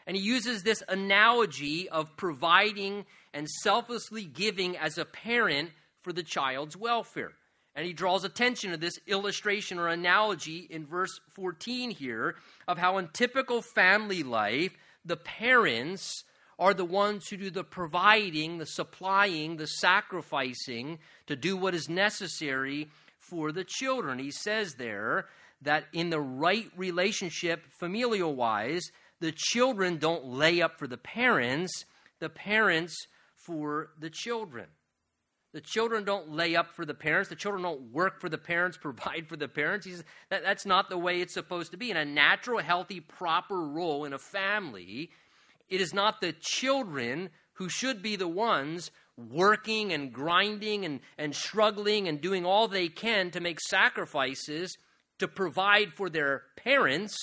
[0.07, 5.71] And he uses this analogy of providing and selflessly giving as a parent
[6.03, 7.33] for the child's welfare.
[7.75, 12.37] And he draws attention to this illustration or analogy in verse 14 here
[12.69, 16.25] of how, in typical family life, the parents
[16.59, 21.89] are the ones who do the providing, the supplying, the sacrificing to do what is
[21.89, 22.89] necessary
[23.19, 24.21] for the children.
[24.21, 25.27] He says there
[25.63, 28.93] that in the right relationship, familial wise,
[29.25, 31.87] the children don't lay up for the parents,
[32.21, 32.95] the parents
[33.35, 34.67] for the children.
[35.55, 37.31] The children don't lay up for the parents.
[37.31, 39.87] The children don't work for the parents, provide for the parents.
[39.87, 41.91] Says, that, that's not the way it's supposed to be.
[41.91, 45.09] In a natural, healthy, proper role in a family,
[45.71, 51.35] it is not the children who should be the ones working and grinding and, and
[51.35, 54.77] struggling and doing all they can to make sacrifices
[55.19, 57.17] to provide for their parents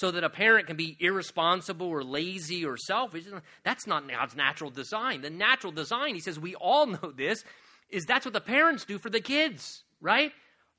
[0.00, 3.24] so that a parent can be irresponsible or lazy or selfish.
[3.64, 5.20] That's not God's natural design.
[5.20, 7.44] The natural design, he says, we all know this,
[7.90, 10.32] is that's what the parents do for the kids, right?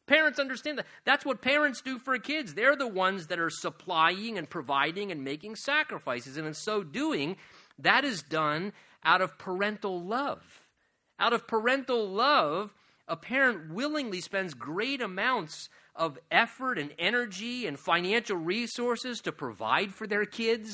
[0.07, 0.87] Parents understand that.
[1.05, 2.55] That's what parents do for kids.
[2.55, 6.35] They're the ones that are supplying and providing and making sacrifices.
[6.35, 7.35] And in so doing,
[7.77, 10.65] that is done out of parental love.
[11.19, 12.73] Out of parental love,
[13.07, 19.93] a parent willingly spends great amounts of effort and energy and financial resources to provide
[19.93, 20.73] for their kids,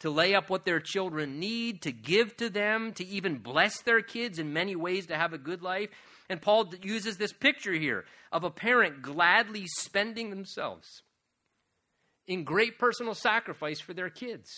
[0.00, 4.02] to lay up what their children need, to give to them, to even bless their
[4.02, 5.88] kids in many ways to have a good life.
[6.28, 11.02] And Paul uses this picture here of a parent gladly spending themselves
[12.26, 14.50] in great personal sacrifice for their kids.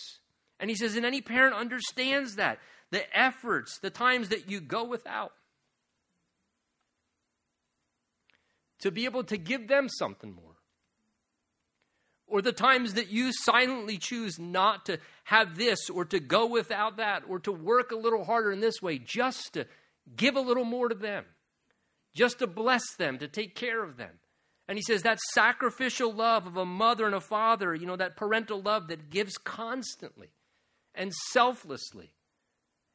[0.59, 2.59] And he says, and any parent understands that.
[2.89, 5.33] The efforts, the times that you go without.
[8.81, 10.43] To be able to give them something more.
[12.27, 16.97] Or the times that you silently choose not to have this, or to go without
[16.97, 19.65] that, or to work a little harder in this way, just to
[20.15, 21.25] give a little more to them,
[22.13, 24.19] just to bless them, to take care of them.
[24.67, 28.17] And he says that sacrificial love of a mother and a father, you know, that
[28.17, 30.27] parental love that gives constantly
[30.93, 32.11] and selflessly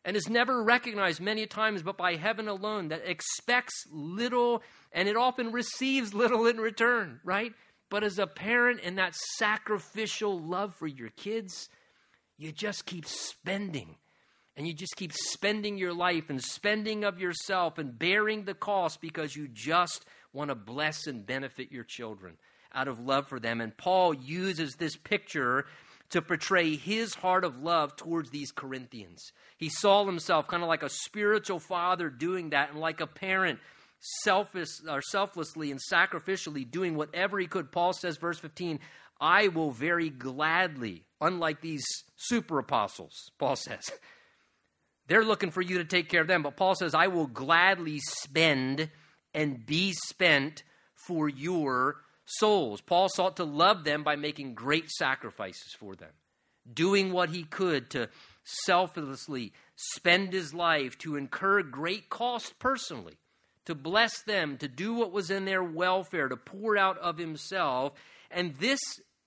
[0.05, 4.63] and is never recognized many times but by heaven alone, that expects little
[4.93, 7.53] and it often receives little in return, right?
[7.91, 11.69] But as a parent and that sacrificial love for your kids,
[12.39, 13.97] you just keep spending.
[14.57, 19.01] And you just keep spending your life and spending of yourself and bearing the cost
[19.01, 22.37] because you just want to bless and benefit your children
[22.75, 23.61] out of love for them.
[23.61, 25.67] And Paul uses this picture
[26.13, 29.33] to portray his heart of love towards these Corinthians.
[29.57, 33.59] He saw himself kind of like a spiritual father doing that, and like a parent,
[34.23, 37.73] selfish or selflessly and sacrificially doing whatever he could.
[37.73, 38.79] Paul says, verse 15,
[39.21, 41.85] I will very gladly, unlike these
[42.17, 43.91] super apostles, Paul says.
[45.09, 48.01] They're looking for you to take care of them, but Paul says, I will gladly
[48.01, 48.91] spend
[49.35, 50.63] and be spent
[50.95, 51.97] for your
[52.39, 52.81] souls.
[52.81, 56.13] Paul sought to love them by making great sacrifices for them,
[56.73, 58.09] doing what he could to
[58.45, 63.17] selflessly spend his life, to incur great cost personally,
[63.65, 67.93] to bless them, to do what was in their welfare, to pour out of himself.
[68.31, 68.81] And this,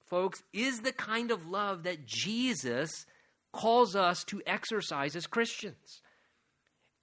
[0.06, 3.06] folks, is the kind of love that Jesus
[3.54, 6.02] calls us to exercise as Christians.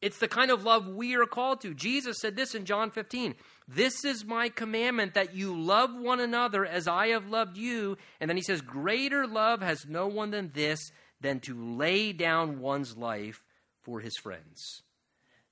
[0.02, 1.72] It's the kind of love we are called to.
[1.72, 3.34] Jesus said this in John 15
[3.68, 7.96] This is my commandment that you love one another as I have loved you.
[8.20, 12.60] And then he says, Greater love has no one than this, than to lay down
[12.60, 13.42] one's life
[13.82, 14.82] for his friends.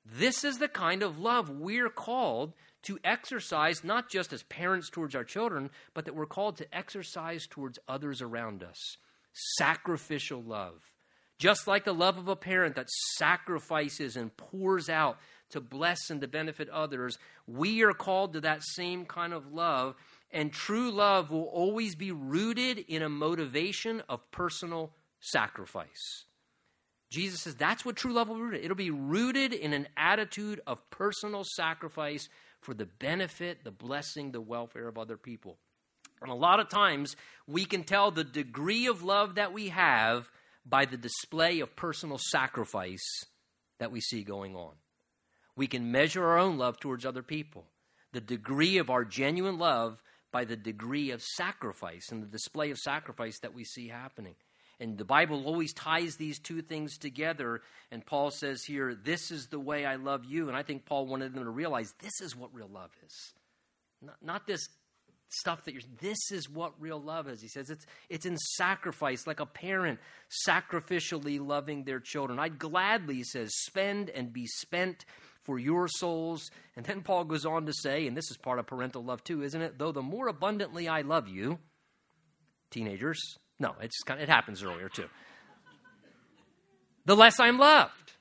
[0.04, 5.14] This is the kind of love we're called to exercise, not just as parents towards
[5.14, 8.96] our children, but that we're called to exercise towards others around us.
[9.58, 10.90] Sacrificial love
[11.40, 15.18] just like the love of a parent that sacrifices and pours out
[15.50, 19.94] to bless and to benefit others, we are called to that same kind of love.
[20.30, 26.24] And true love will always be rooted in a motivation of personal sacrifice.
[27.10, 28.64] Jesus says that's what true love will be rooted.
[28.64, 32.28] It'll be rooted in an attitude of personal sacrifice
[32.60, 35.58] for the benefit, the blessing, the welfare of other people.
[36.22, 40.30] And a lot of times we can tell the degree of love that we have
[40.64, 43.24] by the display of personal sacrifice
[43.78, 44.74] that we see going on.
[45.60, 47.66] We can measure our own love towards other people,
[48.12, 52.78] the degree of our genuine love by the degree of sacrifice and the display of
[52.78, 54.36] sacrifice that we see happening.
[54.80, 57.60] And the Bible always ties these two things together.
[57.90, 60.48] And Paul says here, This is the way I love you.
[60.48, 63.34] And I think Paul wanted them to realize this is what real love is.
[64.00, 64.66] Not, not this
[65.28, 69.28] stuff that you're this is what real love is he says it's it's in sacrifice
[69.28, 70.00] like a parent
[70.44, 75.04] sacrificially loving their children i'd gladly he says spend and be spent
[75.50, 76.48] for your souls.
[76.76, 79.42] And then paul goes on to say and this is part of parental love too
[79.42, 79.78] isn't it?
[79.78, 81.58] Though the more abundantly i love you
[82.70, 83.20] teenagers
[83.58, 85.06] no it's kind of, it happens earlier too
[87.04, 88.12] the less i'm loved.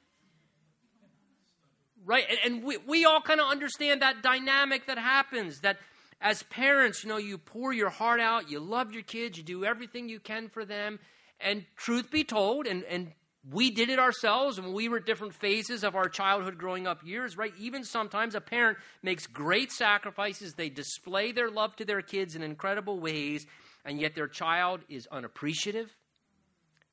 [2.03, 2.23] Right?
[2.27, 5.77] And, and we, we all kind of understand that dynamic that happens that
[6.19, 9.63] as parents, you know, you pour your heart out, you love your kids, you do
[9.63, 10.97] everything you can for them.
[11.39, 13.11] And truth be told, and, and
[13.47, 17.05] we did it ourselves when we were at different phases of our childhood growing up
[17.05, 17.53] years, right?
[17.57, 20.53] Even sometimes a parent makes great sacrifices.
[20.53, 23.45] They display their love to their kids in incredible ways,
[23.85, 25.95] and yet their child is unappreciative.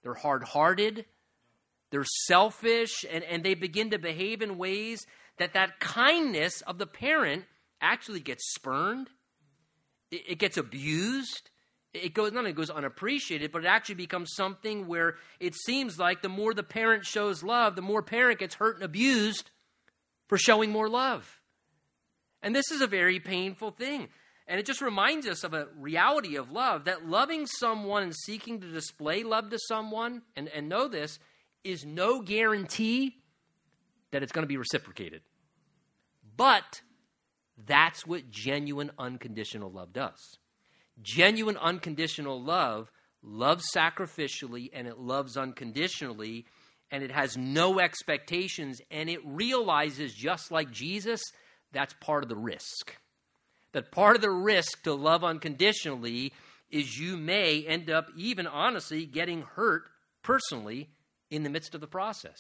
[0.03, 1.05] They're hard hearted.
[1.91, 5.05] They're selfish, and, and they begin to behave in ways
[5.39, 7.45] that that kindness of the parent
[7.81, 9.09] actually gets spurned,
[10.11, 11.51] it, it gets abused
[12.05, 16.23] it goes not only goes unappreciated, but it actually becomes something where it seems like
[16.23, 19.51] the more the parent shows love, the more parent gets hurt and abused
[20.29, 21.41] for showing more love.
[22.43, 24.09] And this is a very painful thing.
[24.47, 28.61] And it just reminds us of a reality of love that loving someone and seeking
[28.61, 31.19] to display love to someone, and, and know this,
[31.65, 33.17] is no guarantee
[34.13, 35.23] that it's going to be reciprocated.
[36.37, 36.83] But
[37.67, 40.39] that's what genuine unconditional love does.
[41.03, 42.91] Genuine unconditional love
[43.23, 46.47] loves sacrificially and it loves unconditionally
[46.91, 51.23] and it has no expectations and it realizes, just like Jesus,
[51.73, 52.97] that's part of the risk.
[53.73, 56.33] That part of the risk to love unconditionally
[56.71, 59.89] is you may end up, even honestly, getting hurt
[60.23, 60.89] personally
[61.31, 62.39] in the midst of the process.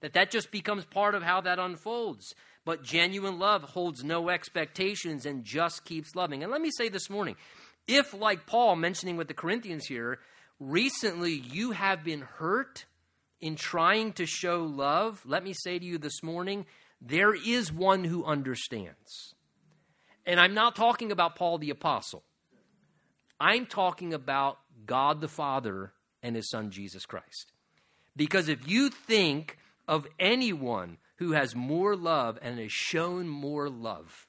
[0.00, 2.32] That that just becomes part of how that unfolds.
[2.64, 6.42] But genuine love holds no expectations and just keeps loving.
[6.42, 7.36] And let me say this morning
[7.88, 10.20] if, like Paul mentioning with the Corinthians here,
[10.60, 12.84] recently you have been hurt
[13.40, 16.66] in trying to show love, let me say to you this morning,
[17.00, 19.34] there is one who understands.
[20.26, 22.22] And I'm not talking about Paul the Apostle,
[23.40, 27.52] I'm talking about God the Father and his Son Jesus Christ.
[28.16, 34.27] Because if you think of anyone who has more love and has shown more love,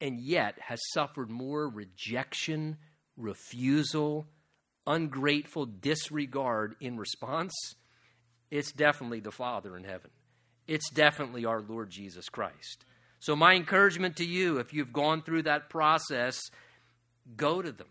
[0.00, 2.76] and yet has suffered more rejection,
[3.16, 4.26] refusal,
[4.86, 7.54] ungrateful disregard in response,
[8.50, 10.10] it's definitely the Father in heaven.
[10.66, 12.84] It's definitely our Lord Jesus Christ.
[13.18, 16.38] So, my encouragement to you, if you've gone through that process,
[17.36, 17.86] go to them.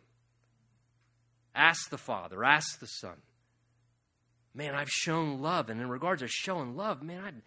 [1.55, 3.17] Ask the Father, ask the Son.
[4.55, 5.69] Man, I've shown love.
[5.69, 7.41] And in regards to showing love, man, I'd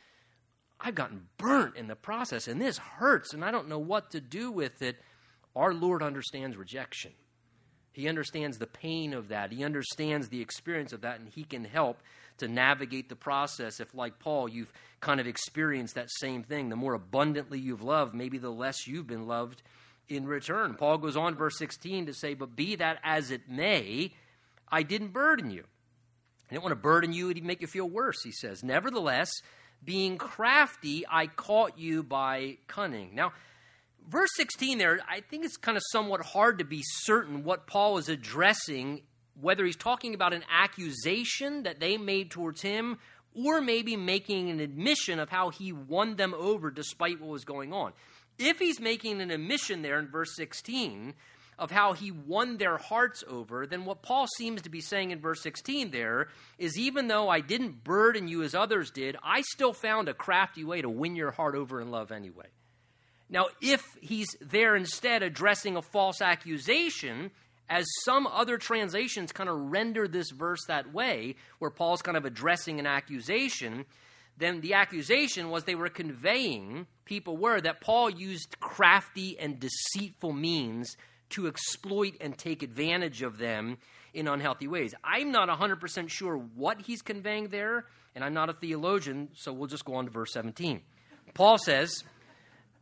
[0.80, 4.20] I've gotten burnt in the process, and this hurts, and I don't know what to
[4.20, 4.96] do with it.
[5.54, 7.12] Our Lord understands rejection.
[7.92, 9.52] He understands the pain of that.
[9.52, 12.02] He understands the experience of that, and He can help
[12.38, 13.80] to navigate the process.
[13.80, 18.14] If, like Paul, you've kind of experienced that same thing, the more abundantly you've loved,
[18.14, 19.62] maybe the less you've been loved
[20.08, 20.74] in return.
[20.74, 24.12] Paul goes on, verse 16, to say, But be that as it may,
[24.68, 25.64] I didn't burden you.
[26.50, 28.62] I didn't want to burden you, it'd make you feel worse, he says.
[28.62, 29.30] Nevertheless,
[29.84, 33.14] being crafty, I caught you by cunning.
[33.14, 33.32] Now,
[34.08, 37.98] verse 16 there, I think it's kind of somewhat hard to be certain what Paul
[37.98, 39.02] is addressing,
[39.40, 42.98] whether he's talking about an accusation that they made towards him
[43.34, 47.72] or maybe making an admission of how he won them over despite what was going
[47.72, 47.92] on.
[48.38, 51.14] If he's making an admission there in verse 16,
[51.58, 55.20] of how he won their hearts over, then what Paul seems to be saying in
[55.20, 56.28] verse 16 there
[56.58, 60.64] is even though I didn't burden you as others did, I still found a crafty
[60.64, 62.46] way to win your heart over in love anyway.
[63.28, 67.30] Now, if he's there instead addressing a false accusation,
[67.68, 72.24] as some other translations kind of render this verse that way, where Paul's kind of
[72.24, 73.84] addressing an accusation,
[74.36, 80.32] then the accusation was they were conveying, people were, that Paul used crafty and deceitful
[80.32, 80.96] means
[81.30, 83.78] to exploit and take advantage of them
[84.14, 84.94] in unhealthy ways.
[85.04, 89.68] I'm not 100% sure what he's conveying there, and I'm not a theologian, so we'll
[89.68, 90.80] just go on to verse 17.
[91.34, 92.02] Paul says,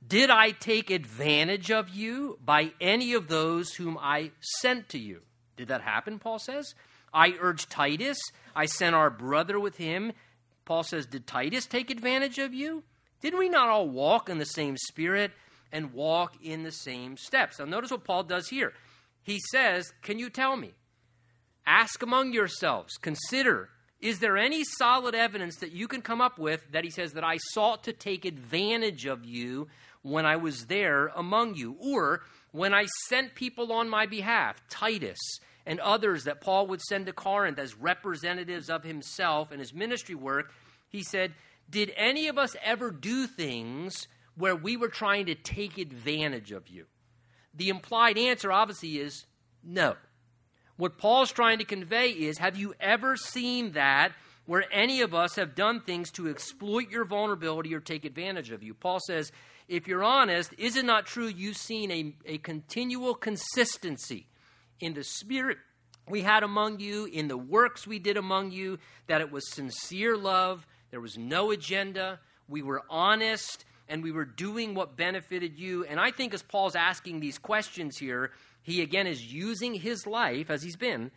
[0.06, 4.30] Did I take advantage of you by any of those whom I
[4.60, 5.22] sent to you?
[5.56, 6.18] Did that happen?
[6.18, 6.74] Paul says.
[7.12, 8.18] I urged Titus.
[8.56, 10.12] I sent our brother with him.
[10.64, 12.82] Paul says, Did Titus take advantage of you?
[13.20, 15.30] Didn't we not all walk in the same spirit?
[15.74, 17.58] And walk in the same steps.
[17.58, 18.72] Now, notice what Paul does here.
[19.22, 20.72] He says, Can you tell me?
[21.66, 23.70] Ask among yourselves, consider,
[24.00, 27.24] is there any solid evidence that you can come up with that he says that
[27.24, 29.68] I sought to take advantage of you
[30.02, 31.76] when I was there among you?
[31.80, 32.20] Or
[32.52, 35.18] when I sent people on my behalf, Titus
[35.64, 40.14] and others that Paul would send to Corinth as representatives of himself and his ministry
[40.14, 40.52] work,
[40.90, 41.32] he said,
[41.70, 44.06] Did any of us ever do things
[44.36, 46.86] where we were trying to take advantage of you?
[47.54, 49.26] The implied answer, obviously, is
[49.62, 49.96] no.
[50.76, 54.12] What Paul's trying to convey is have you ever seen that
[54.46, 58.62] where any of us have done things to exploit your vulnerability or take advantage of
[58.62, 58.74] you?
[58.74, 59.30] Paul says,
[59.68, 64.26] if you're honest, is it not true you've seen a, a continual consistency
[64.80, 65.58] in the spirit
[66.08, 70.16] we had among you, in the works we did among you, that it was sincere
[70.16, 75.84] love, there was no agenda, we were honest, and we were doing what benefited you.
[75.84, 78.32] And I think as Paul's asking these questions here,
[78.62, 81.10] he again is using his life, as he's been,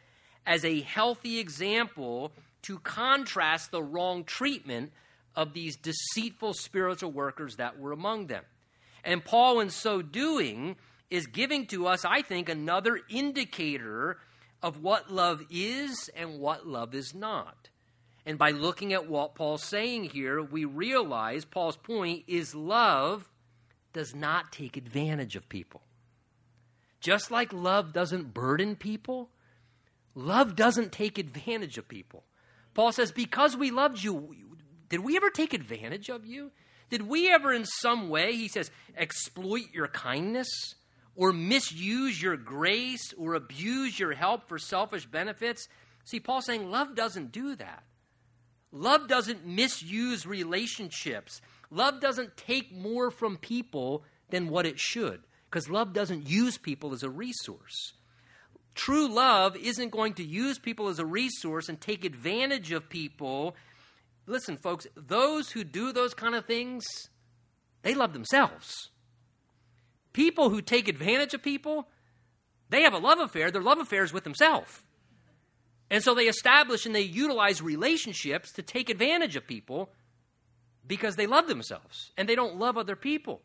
[0.45, 2.32] as a healthy example
[2.63, 4.91] to contrast the wrong treatment
[5.36, 8.43] of these deceitful spiritual workers that were among them.
[9.03, 10.76] And Paul, in so doing,
[11.09, 14.18] is giving to us, I think, another indicator
[14.61, 17.70] of what love is and what love is not.
[18.28, 23.30] And by looking at what Paul's saying here, we realize Paul's point is love
[23.93, 25.82] does not take advantage of people.
[26.99, 29.30] Just like love doesn't burden people,
[30.13, 32.25] love doesn't take advantage of people.
[32.73, 34.36] Paul says, Because we loved you,
[34.89, 36.51] did we ever take advantage of you?
[36.89, 40.49] Did we ever, in some way, he says, exploit your kindness?
[41.17, 45.67] or misuse your grace or abuse your help for selfish benefits.
[46.05, 47.84] See, Paul's saying love doesn't do that.
[48.72, 51.41] Love doesn't misuse relationships.
[51.72, 56.93] Love doesn't take more from people than what it should, because love doesn't use people
[56.93, 57.93] as a resource.
[58.76, 63.55] True love isn't going to use people as a resource and take advantage of people.
[64.28, 66.86] Listen, folks, those who do those kind of things,
[67.82, 68.89] they love themselves.
[70.13, 71.88] People who take advantage of people,
[72.70, 73.49] they have a love affair.
[73.49, 74.84] Their love affair is with themselves.
[75.90, 79.90] And so they establish and they utilize relationships to take advantage of people
[80.86, 83.42] because they love themselves and they don't love other people.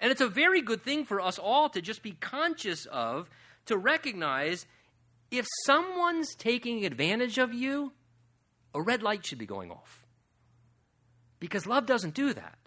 [0.00, 3.28] And it's a very good thing for us all to just be conscious of,
[3.66, 4.66] to recognize
[5.30, 7.92] if someone's taking advantage of you,
[8.74, 10.06] a red light should be going off.
[11.40, 12.58] Because love doesn't do that.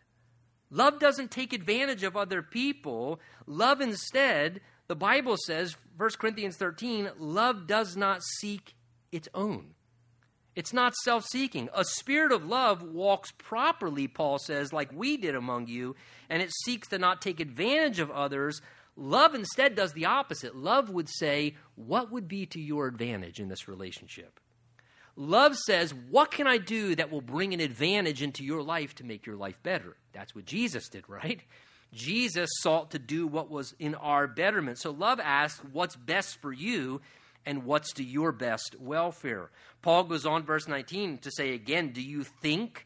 [0.69, 3.19] Love doesn't take advantage of other people.
[3.45, 8.75] Love instead, the Bible says, 1 Corinthians 13, love does not seek
[9.11, 9.73] its own.
[10.55, 11.69] It's not self seeking.
[11.73, 15.95] A spirit of love walks properly, Paul says, like we did among you,
[16.29, 18.61] and it seeks to not take advantage of others.
[18.97, 20.55] Love instead does the opposite.
[20.55, 24.39] Love would say, What would be to your advantage in this relationship?
[25.15, 29.05] Love says, What can I do that will bring an advantage into your life to
[29.05, 29.95] make your life better?
[30.11, 31.41] That's what Jesus did, right?
[31.93, 34.79] Jesus sought to do what was in our betterment.
[34.79, 37.01] So love asks, What's best for you?
[37.45, 39.49] And what's to your best welfare?
[39.81, 42.85] Paul goes on, verse 19, to say again, Do you think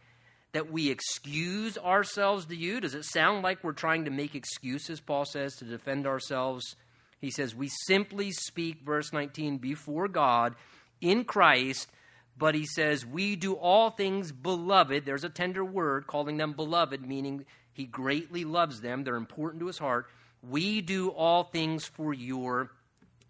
[0.54, 2.80] that we excuse ourselves to you?
[2.80, 6.76] Does it sound like we're trying to make excuses, Paul says, to defend ourselves?
[7.20, 10.56] He says, We simply speak, verse 19, before God
[11.02, 11.90] in Christ
[12.38, 15.06] but he says, We do all things beloved.
[15.06, 19.04] There's a tender word calling them beloved, meaning he greatly loves them.
[19.04, 20.08] They're important to his heart.
[20.42, 22.72] We do all things for your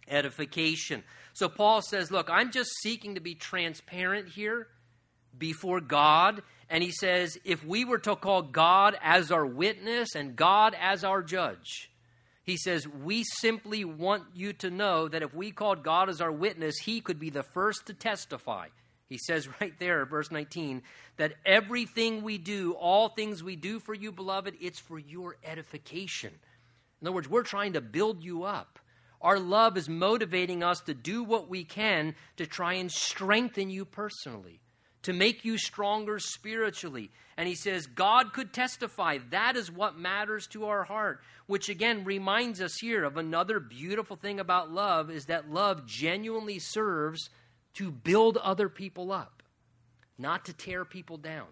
[0.07, 1.03] edification.
[1.33, 4.67] So Paul says, Look, I'm just seeking to be transparent here
[5.37, 6.41] before God.
[6.69, 11.03] And he says, If we were to call God as our witness and God as
[11.03, 11.91] our judge,
[12.43, 16.31] he says, We simply want you to know that if we called God as our
[16.31, 18.67] witness, he could be the first to testify
[19.07, 20.81] he says right there, verse 19,
[21.17, 26.33] that everything we do, all things we do for you, beloved, it's for your edification.
[27.01, 28.79] In other words, we're trying to build you up.
[29.21, 33.85] Our love is motivating us to do what we can to try and strengthen you
[33.85, 34.61] personally,
[35.03, 37.11] to make you stronger spiritually.
[37.37, 42.03] And he says, God could testify that is what matters to our heart, which again
[42.03, 47.29] reminds us here of another beautiful thing about love is that love genuinely serves
[47.75, 49.43] to build other people up,
[50.17, 51.47] not to tear people down.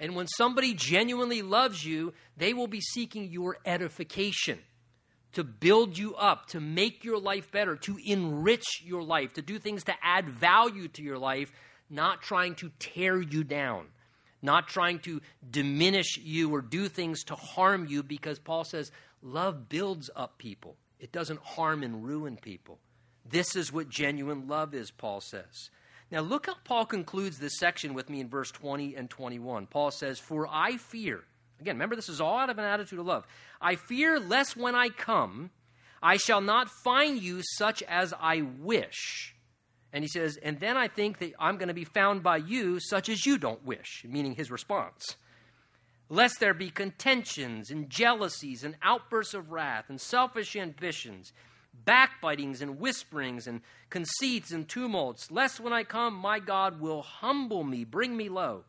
[0.00, 4.60] And when somebody genuinely loves you, they will be seeking your edification,
[5.32, 9.58] to build you up, to make your life better, to enrich your life, to do
[9.58, 11.52] things to add value to your life,
[11.90, 13.86] not trying to tear you down,
[14.42, 15.20] not trying to
[15.50, 18.90] diminish you or do things to harm you, because Paul says
[19.22, 22.78] love builds up people, it doesn't harm and ruin people.
[23.28, 25.70] This is what genuine love is, Paul says.
[26.10, 29.66] Now, look how Paul concludes this section with me in verse 20 and 21.
[29.66, 31.24] Paul says, For I fear,
[31.60, 33.26] again, remember this is all out of an attitude of love.
[33.60, 35.50] I fear lest when I come,
[36.02, 39.34] I shall not find you such as I wish.
[39.92, 42.78] And he says, And then I think that I'm going to be found by you
[42.80, 45.16] such as you don't wish, meaning his response.
[46.10, 51.32] Lest there be contentions and jealousies and outbursts of wrath and selfish ambitions
[51.84, 57.64] backbitings and whisperings and conceits and tumults, lest when I come, my God will humble
[57.64, 58.64] me, bring me low.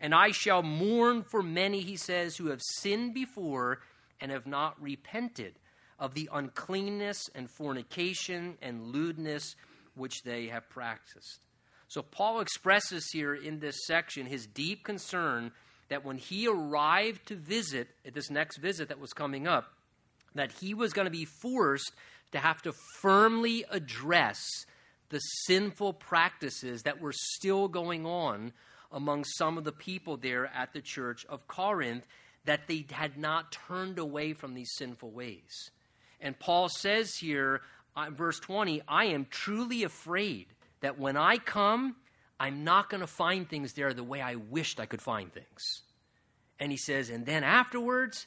[0.00, 3.80] And I shall mourn for many, he says, who have sinned before
[4.20, 5.54] and have not repented
[5.98, 9.56] of the uncleanness and fornication and lewdness
[9.94, 11.40] which they have practiced.
[11.88, 15.52] So, Paul expresses here in this section his deep concern
[15.88, 19.72] that when he arrived to visit, at this next visit that was coming up,
[20.34, 21.92] that he was going to be forced
[22.32, 24.40] to have to firmly address
[25.08, 28.52] the sinful practices that were still going on
[28.96, 32.06] among some of the people there at the church of Corinth
[32.46, 35.70] that they had not turned away from these sinful ways.
[36.18, 37.60] And Paul says here,
[37.94, 40.46] uh, verse 20, I am truly afraid
[40.80, 41.96] that when I come,
[42.40, 45.82] I'm not going to find things there the way I wished I could find things.
[46.58, 48.26] And he says, and then afterwards,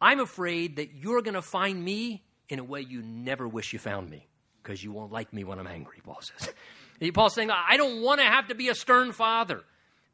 [0.00, 3.80] I'm afraid that you're going to find me in a way you never wish you
[3.80, 4.28] found me
[4.62, 6.54] because you won't like me when I'm angry, Paul says.
[7.14, 9.64] Paul's saying, I don't want to have to be a stern father.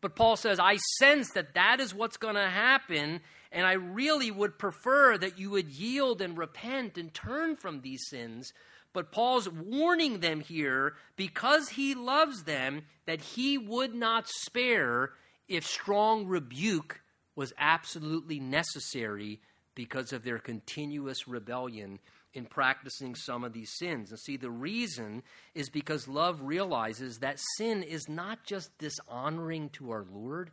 [0.05, 4.31] But Paul says, I sense that that is what's going to happen, and I really
[4.31, 8.53] would prefer that you would yield and repent and turn from these sins.
[8.93, 15.13] But Paul's warning them here because he loves them that he would not spare
[15.49, 17.01] if strong rebuke
[17.35, 19.41] was absolutely necessary
[19.75, 21.99] because of their continuous rebellion
[22.35, 24.11] in practicing some of these sins.
[24.11, 25.23] And see, the reason
[25.55, 30.51] is because love realizes that sin is not just dishonoring to our Lord,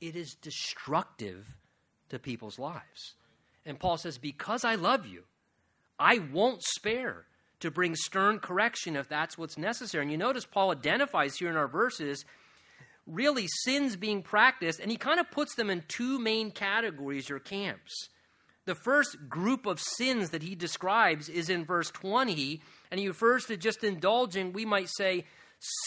[0.00, 1.56] it is destructive
[2.08, 3.14] to people's lives.
[3.64, 5.22] And Paul says, Because I love you,
[5.98, 7.26] I won't spare
[7.60, 10.02] to bring stern correction if that's what's necessary.
[10.02, 12.24] And you notice Paul identifies here in our verses
[13.06, 17.38] really sins being practiced, and he kind of puts them in two main categories or
[17.38, 18.08] camps.
[18.64, 23.46] The first group of sins that he describes is in verse 20, and he refers
[23.46, 25.24] to just indulging, we might say,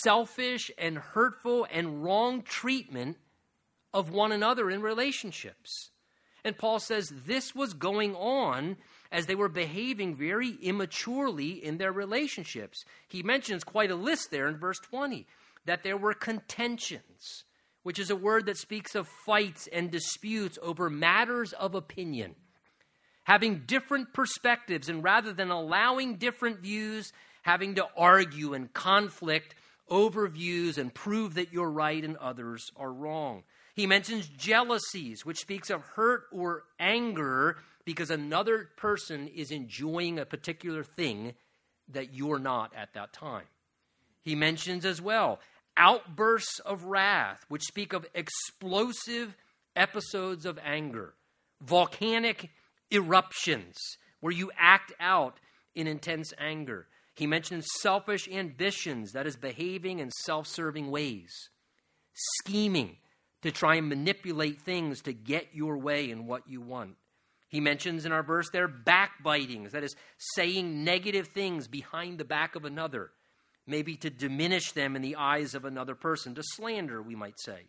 [0.01, 3.17] selfish and hurtful and wrong treatment
[3.93, 5.91] of one another in relationships.
[6.43, 8.75] And Paul says this was going on
[9.11, 12.83] as they were behaving very immaturely in their relationships.
[13.07, 15.25] He mentions quite a list there in verse 20
[15.65, 17.45] that there were contentions,
[17.83, 22.35] which is a word that speaks of fights and disputes over matters of opinion
[23.25, 27.11] having different perspectives, and rather than allowing different views,
[27.41, 29.53] having to argue and conflict
[29.89, 33.43] over views and prove that you're right and others are wrong.
[33.75, 40.25] He mentions jealousies, which speaks of hurt or anger because another person is enjoying a
[40.25, 41.33] particular thing
[41.89, 43.45] that you're not at that time.
[44.23, 45.39] He mentions as well
[45.77, 49.35] outbursts of wrath, which speak of explosive
[49.75, 51.13] episodes of anger,
[51.61, 52.49] volcanic
[52.95, 53.77] eruptions
[54.19, 55.39] where you act out
[55.75, 56.87] in intense anger.
[57.15, 61.31] He mentions selfish ambitions, that is, behaving in self serving ways,
[62.13, 62.97] scheming
[63.41, 66.95] to try and manipulate things to get your way in what you want.
[67.47, 72.55] He mentions in our verse there backbitings, that is, saying negative things behind the back
[72.55, 73.11] of another,
[73.67, 77.67] maybe to diminish them in the eyes of another person, to slander, we might say.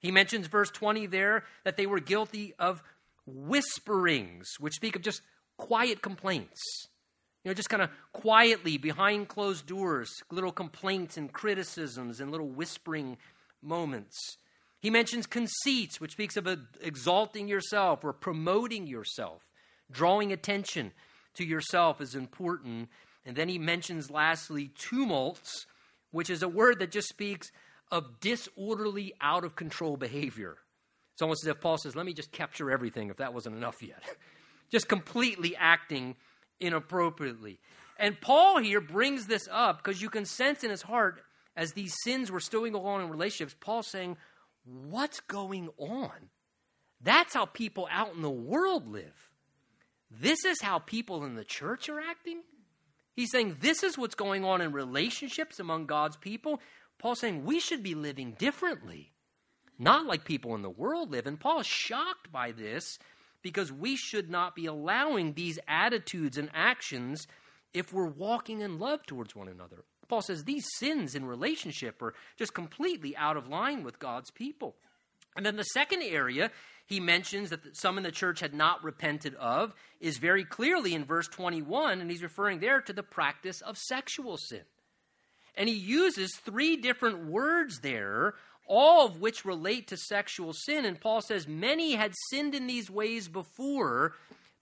[0.00, 2.82] He mentions verse 20 there that they were guilty of
[3.34, 5.22] whisperings, which speak of just
[5.56, 6.60] quiet complaints.
[7.44, 12.48] You know, just kind of quietly behind closed doors, little complaints and criticisms and little
[12.48, 13.16] whispering
[13.62, 14.16] moments.
[14.80, 16.48] He mentions conceits, which speaks of
[16.82, 19.42] exalting yourself or promoting yourself.
[19.90, 20.92] Drawing attention
[21.34, 22.88] to yourself is important.
[23.24, 25.66] And then he mentions, lastly, tumults,
[26.10, 27.50] which is a word that just speaks
[27.90, 30.58] of disorderly, out of control behavior.
[31.20, 33.82] It's almost as if Paul says, Let me just capture everything if that wasn't enough
[33.82, 34.02] yet.
[34.70, 36.16] just completely acting
[36.60, 37.60] inappropriately.
[37.98, 41.20] And Paul here brings this up because you can sense in his heart
[41.54, 44.16] as these sins were still going on in relationships, Paul saying,
[44.64, 46.30] What's going on?
[47.02, 49.28] That's how people out in the world live.
[50.10, 52.40] This is how people in the church are acting.
[53.12, 56.62] He's saying this is what's going on in relationships among God's people.
[56.98, 59.12] Paul's saying we should be living differently
[59.80, 61.26] not like people in the world live.
[61.26, 62.98] And Paul is shocked by this
[63.42, 67.26] because we should not be allowing these attitudes and actions
[67.72, 69.84] if we're walking in love towards one another.
[70.08, 74.76] Paul says these sins in relationship are just completely out of line with God's people.
[75.36, 76.50] And then the second area
[76.90, 81.04] he mentions that some in the church had not repented of is very clearly in
[81.04, 84.62] verse 21, and he's referring there to the practice of sexual sin.
[85.54, 88.34] And he uses three different words there
[88.70, 90.84] all of which relate to sexual sin.
[90.84, 94.14] And Paul says many had sinned in these ways before,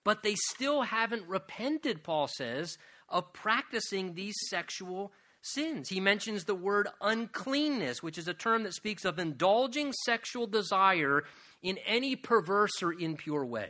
[0.02, 2.78] but they still haven't repented, Paul says,
[3.10, 5.90] of practicing these sexual sins.
[5.90, 11.24] He mentions the word uncleanness, which is a term that speaks of indulging sexual desire
[11.62, 13.68] in any perverse or impure way.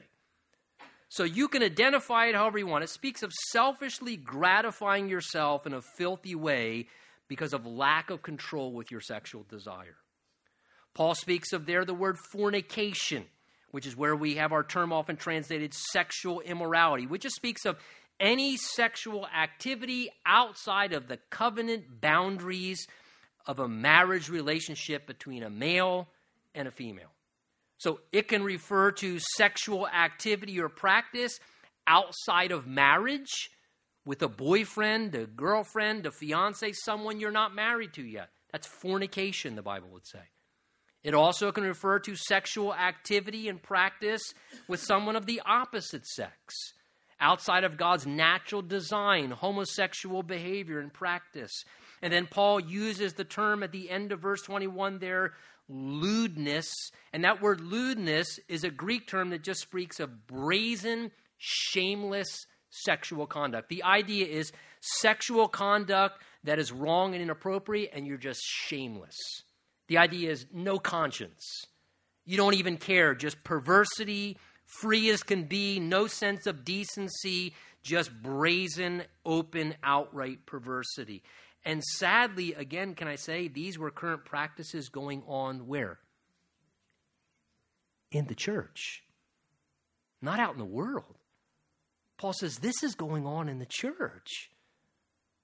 [1.09, 2.85] So you can identify it however you want.
[2.85, 6.87] It speaks of selfishly gratifying yourself in a filthy way
[7.27, 9.97] because of lack of control with your sexual desire.
[10.99, 13.25] Paul speaks of there the word fornication,
[13.71, 17.79] which is where we have our term often translated sexual immorality, which just speaks of
[18.19, 22.85] any sexual activity outside of the covenant boundaries
[23.47, 26.09] of a marriage relationship between a male
[26.53, 27.13] and a female.
[27.77, 31.39] So it can refer to sexual activity or practice
[31.87, 33.51] outside of marriage
[34.05, 38.31] with a boyfriend, a girlfriend, a fiance, someone you're not married to yet.
[38.51, 40.23] That's fornication, the Bible would say.
[41.05, 44.23] It also can refer to sexual activity and practice
[44.67, 46.55] with someone of the opposite sex,
[47.21, 51.65] outside of God's natural design, homosexual behavior and practice.
[52.03, 55.35] And then Paul uses the term at the end of verse 21 there,
[55.69, 56.73] lewdness.
[57.13, 63.27] And that word lewdness is a Greek term that just speaks of brazen, shameless sexual
[63.27, 63.69] conduct.
[63.69, 69.17] The idea is sexual conduct that is wrong and inappropriate, and you're just shameless.
[69.89, 71.65] The idea is no conscience.
[72.25, 74.37] You don't even care, just perversity,
[74.67, 81.23] free as can be, no sense of decency, just brazen, open, outright perversity.
[81.65, 85.99] And sadly, again, can I say, these were current practices going on where?
[88.11, 89.03] In the church,
[90.21, 91.17] not out in the world.
[92.19, 94.51] Paul says this is going on in the church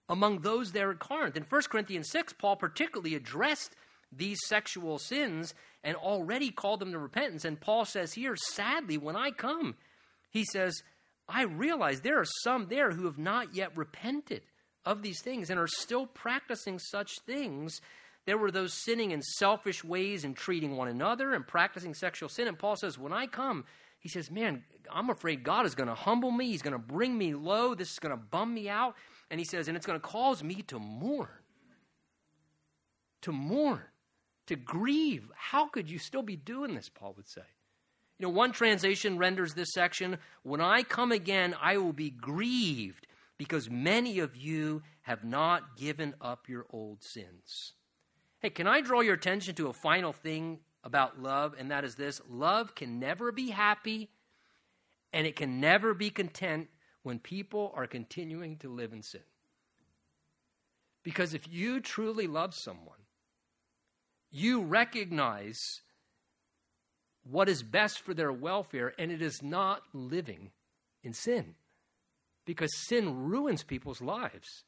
[0.08, 1.36] among those there at Corinth.
[1.36, 3.74] In 1 Corinthians 6, Paul particularly addressed
[4.16, 7.44] these sexual sins and already called them to repentance.
[7.44, 9.76] And Paul says here, sadly, when I come,
[10.30, 10.82] he says,
[11.28, 14.42] I realize there are some there who have not yet repented
[14.84, 17.80] of these things and are still practicing such things.
[18.26, 22.48] There were those sinning in selfish ways and treating one another and practicing sexual sin.
[22.48, 23.64] And Paul says, When I come,
[23.98, 26.46] he says, Man, I'm afraid God is going to humble me.
[26.48, 27.74] He's going to bring me low.
[27.74, 28.94] This is going to bum me out.
[29.30, 31.28] And he says, And it's going to cause me to mourn.
[33.22, 33.82] To mourn.
[34.48, 35.30] To grieve.
[35.34, 37.42] How could you still be doing this, Paul would say?
[38.18, 43.06] You know, one translation renders this section When I come again, I will be grieved
[43.38, 47.72] because many of you have not given up your old sins.
[48.40, 51.94] Hey, can I draw your attention to a final thing about love, and that is
[51.94, 54.10] this love can never be happy
[55.12, 56.68] and it can never be content
[57.02, 59.22] when people are continuing to live in sin.
[61.04, 62.98] Because if you truly love someone,
[64.34, 65.60] you recognize
[67.22, 70.50] what is best for their welfare, and it is not living
[71.04, 71.54] in sin.
[72.44, 74.64] Because sin ruins people's lives.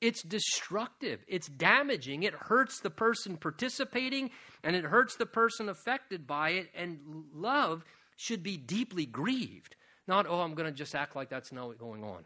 [0.00, 4.30] It's destructive, it's damaging, it hurts the person participating,
[4.64, 6.70] and it hurts the person affected by it.
[6.74, 6.98] And
[7.34, 7.84] love
[8.16, 9.76] should be deeply grieved.
[10.08, 12.24] Not, oh, I'm going to just act like that's not going on.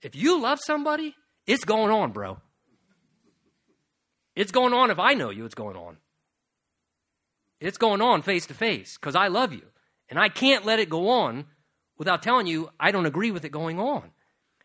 [0.00, 1.14] If you love somebody,
[1.46, 2.38] it's going on, bro.
[4.34, 5.98] It's going on if I know you, it's going on.
[7.60, 9.62] It's going on face to face because I love you.
[10.08, 11.46] And I can't let it go on
[11.96, 14.10] without telling you I don't agree with it going on.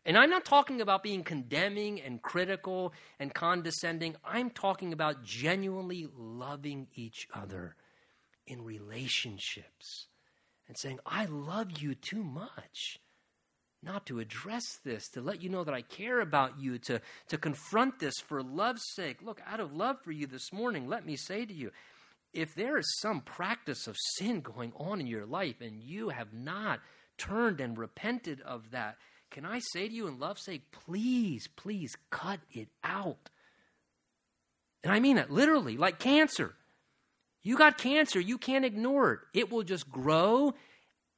[0.05, 4.15] And I'm not talking about being condemning and critical and condescending.
[4.26, 7.76] I'm talking about genuinely loving each other
[8.47, 10.07] in relationships
[10.67, 12.99] and saying, I love you too much
[13.82, 17.38] not to address this, to let you know that I care about you, to, to
[17.38, 19.21] confront this for love's sake.
[19.21, 21.71] Look, out of love for you this morning, let me say to you
[22.34, 26.34] if there is some practice of sin going on in your life and you have
[26.34, 26.80] not
[27.17, 28.97] turned and repented of that,
[29.32, 33.30] can I say to you in love's sake, please, please cut it out?
[34.84, 36.55] And I mean that literally, like cancer.
[37.41, 39.19] You got cancer, you can't ignore it.
[39.34, 40.53] It will just grow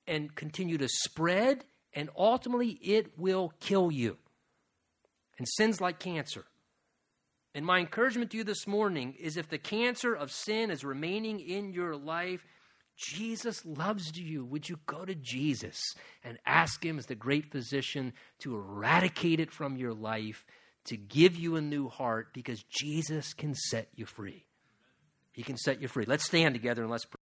[0.08, 1.64] and continue to spread,
[1.94, 4.18] and ultimately it will kill you.
[5.38, 6.46] And sin's like cancer.
[7.54, 11.40] And my encouragement to you this morning is if the cancer of sin is remaining
[11.40, 12.46] in your life,
[12.96, 14.46] Jesus loves you.
[14.46, 19.52] Would you go to Jesus and ask Him, as the great physician, to eradicate it
[19.52, 20.46] from your life,
[20.86, 24.46] to give you a new heart, because Jesus can set you free.
[25.32, 26.06] He can set you free.
[26.08, 27.21] Let's stand together and let's pray.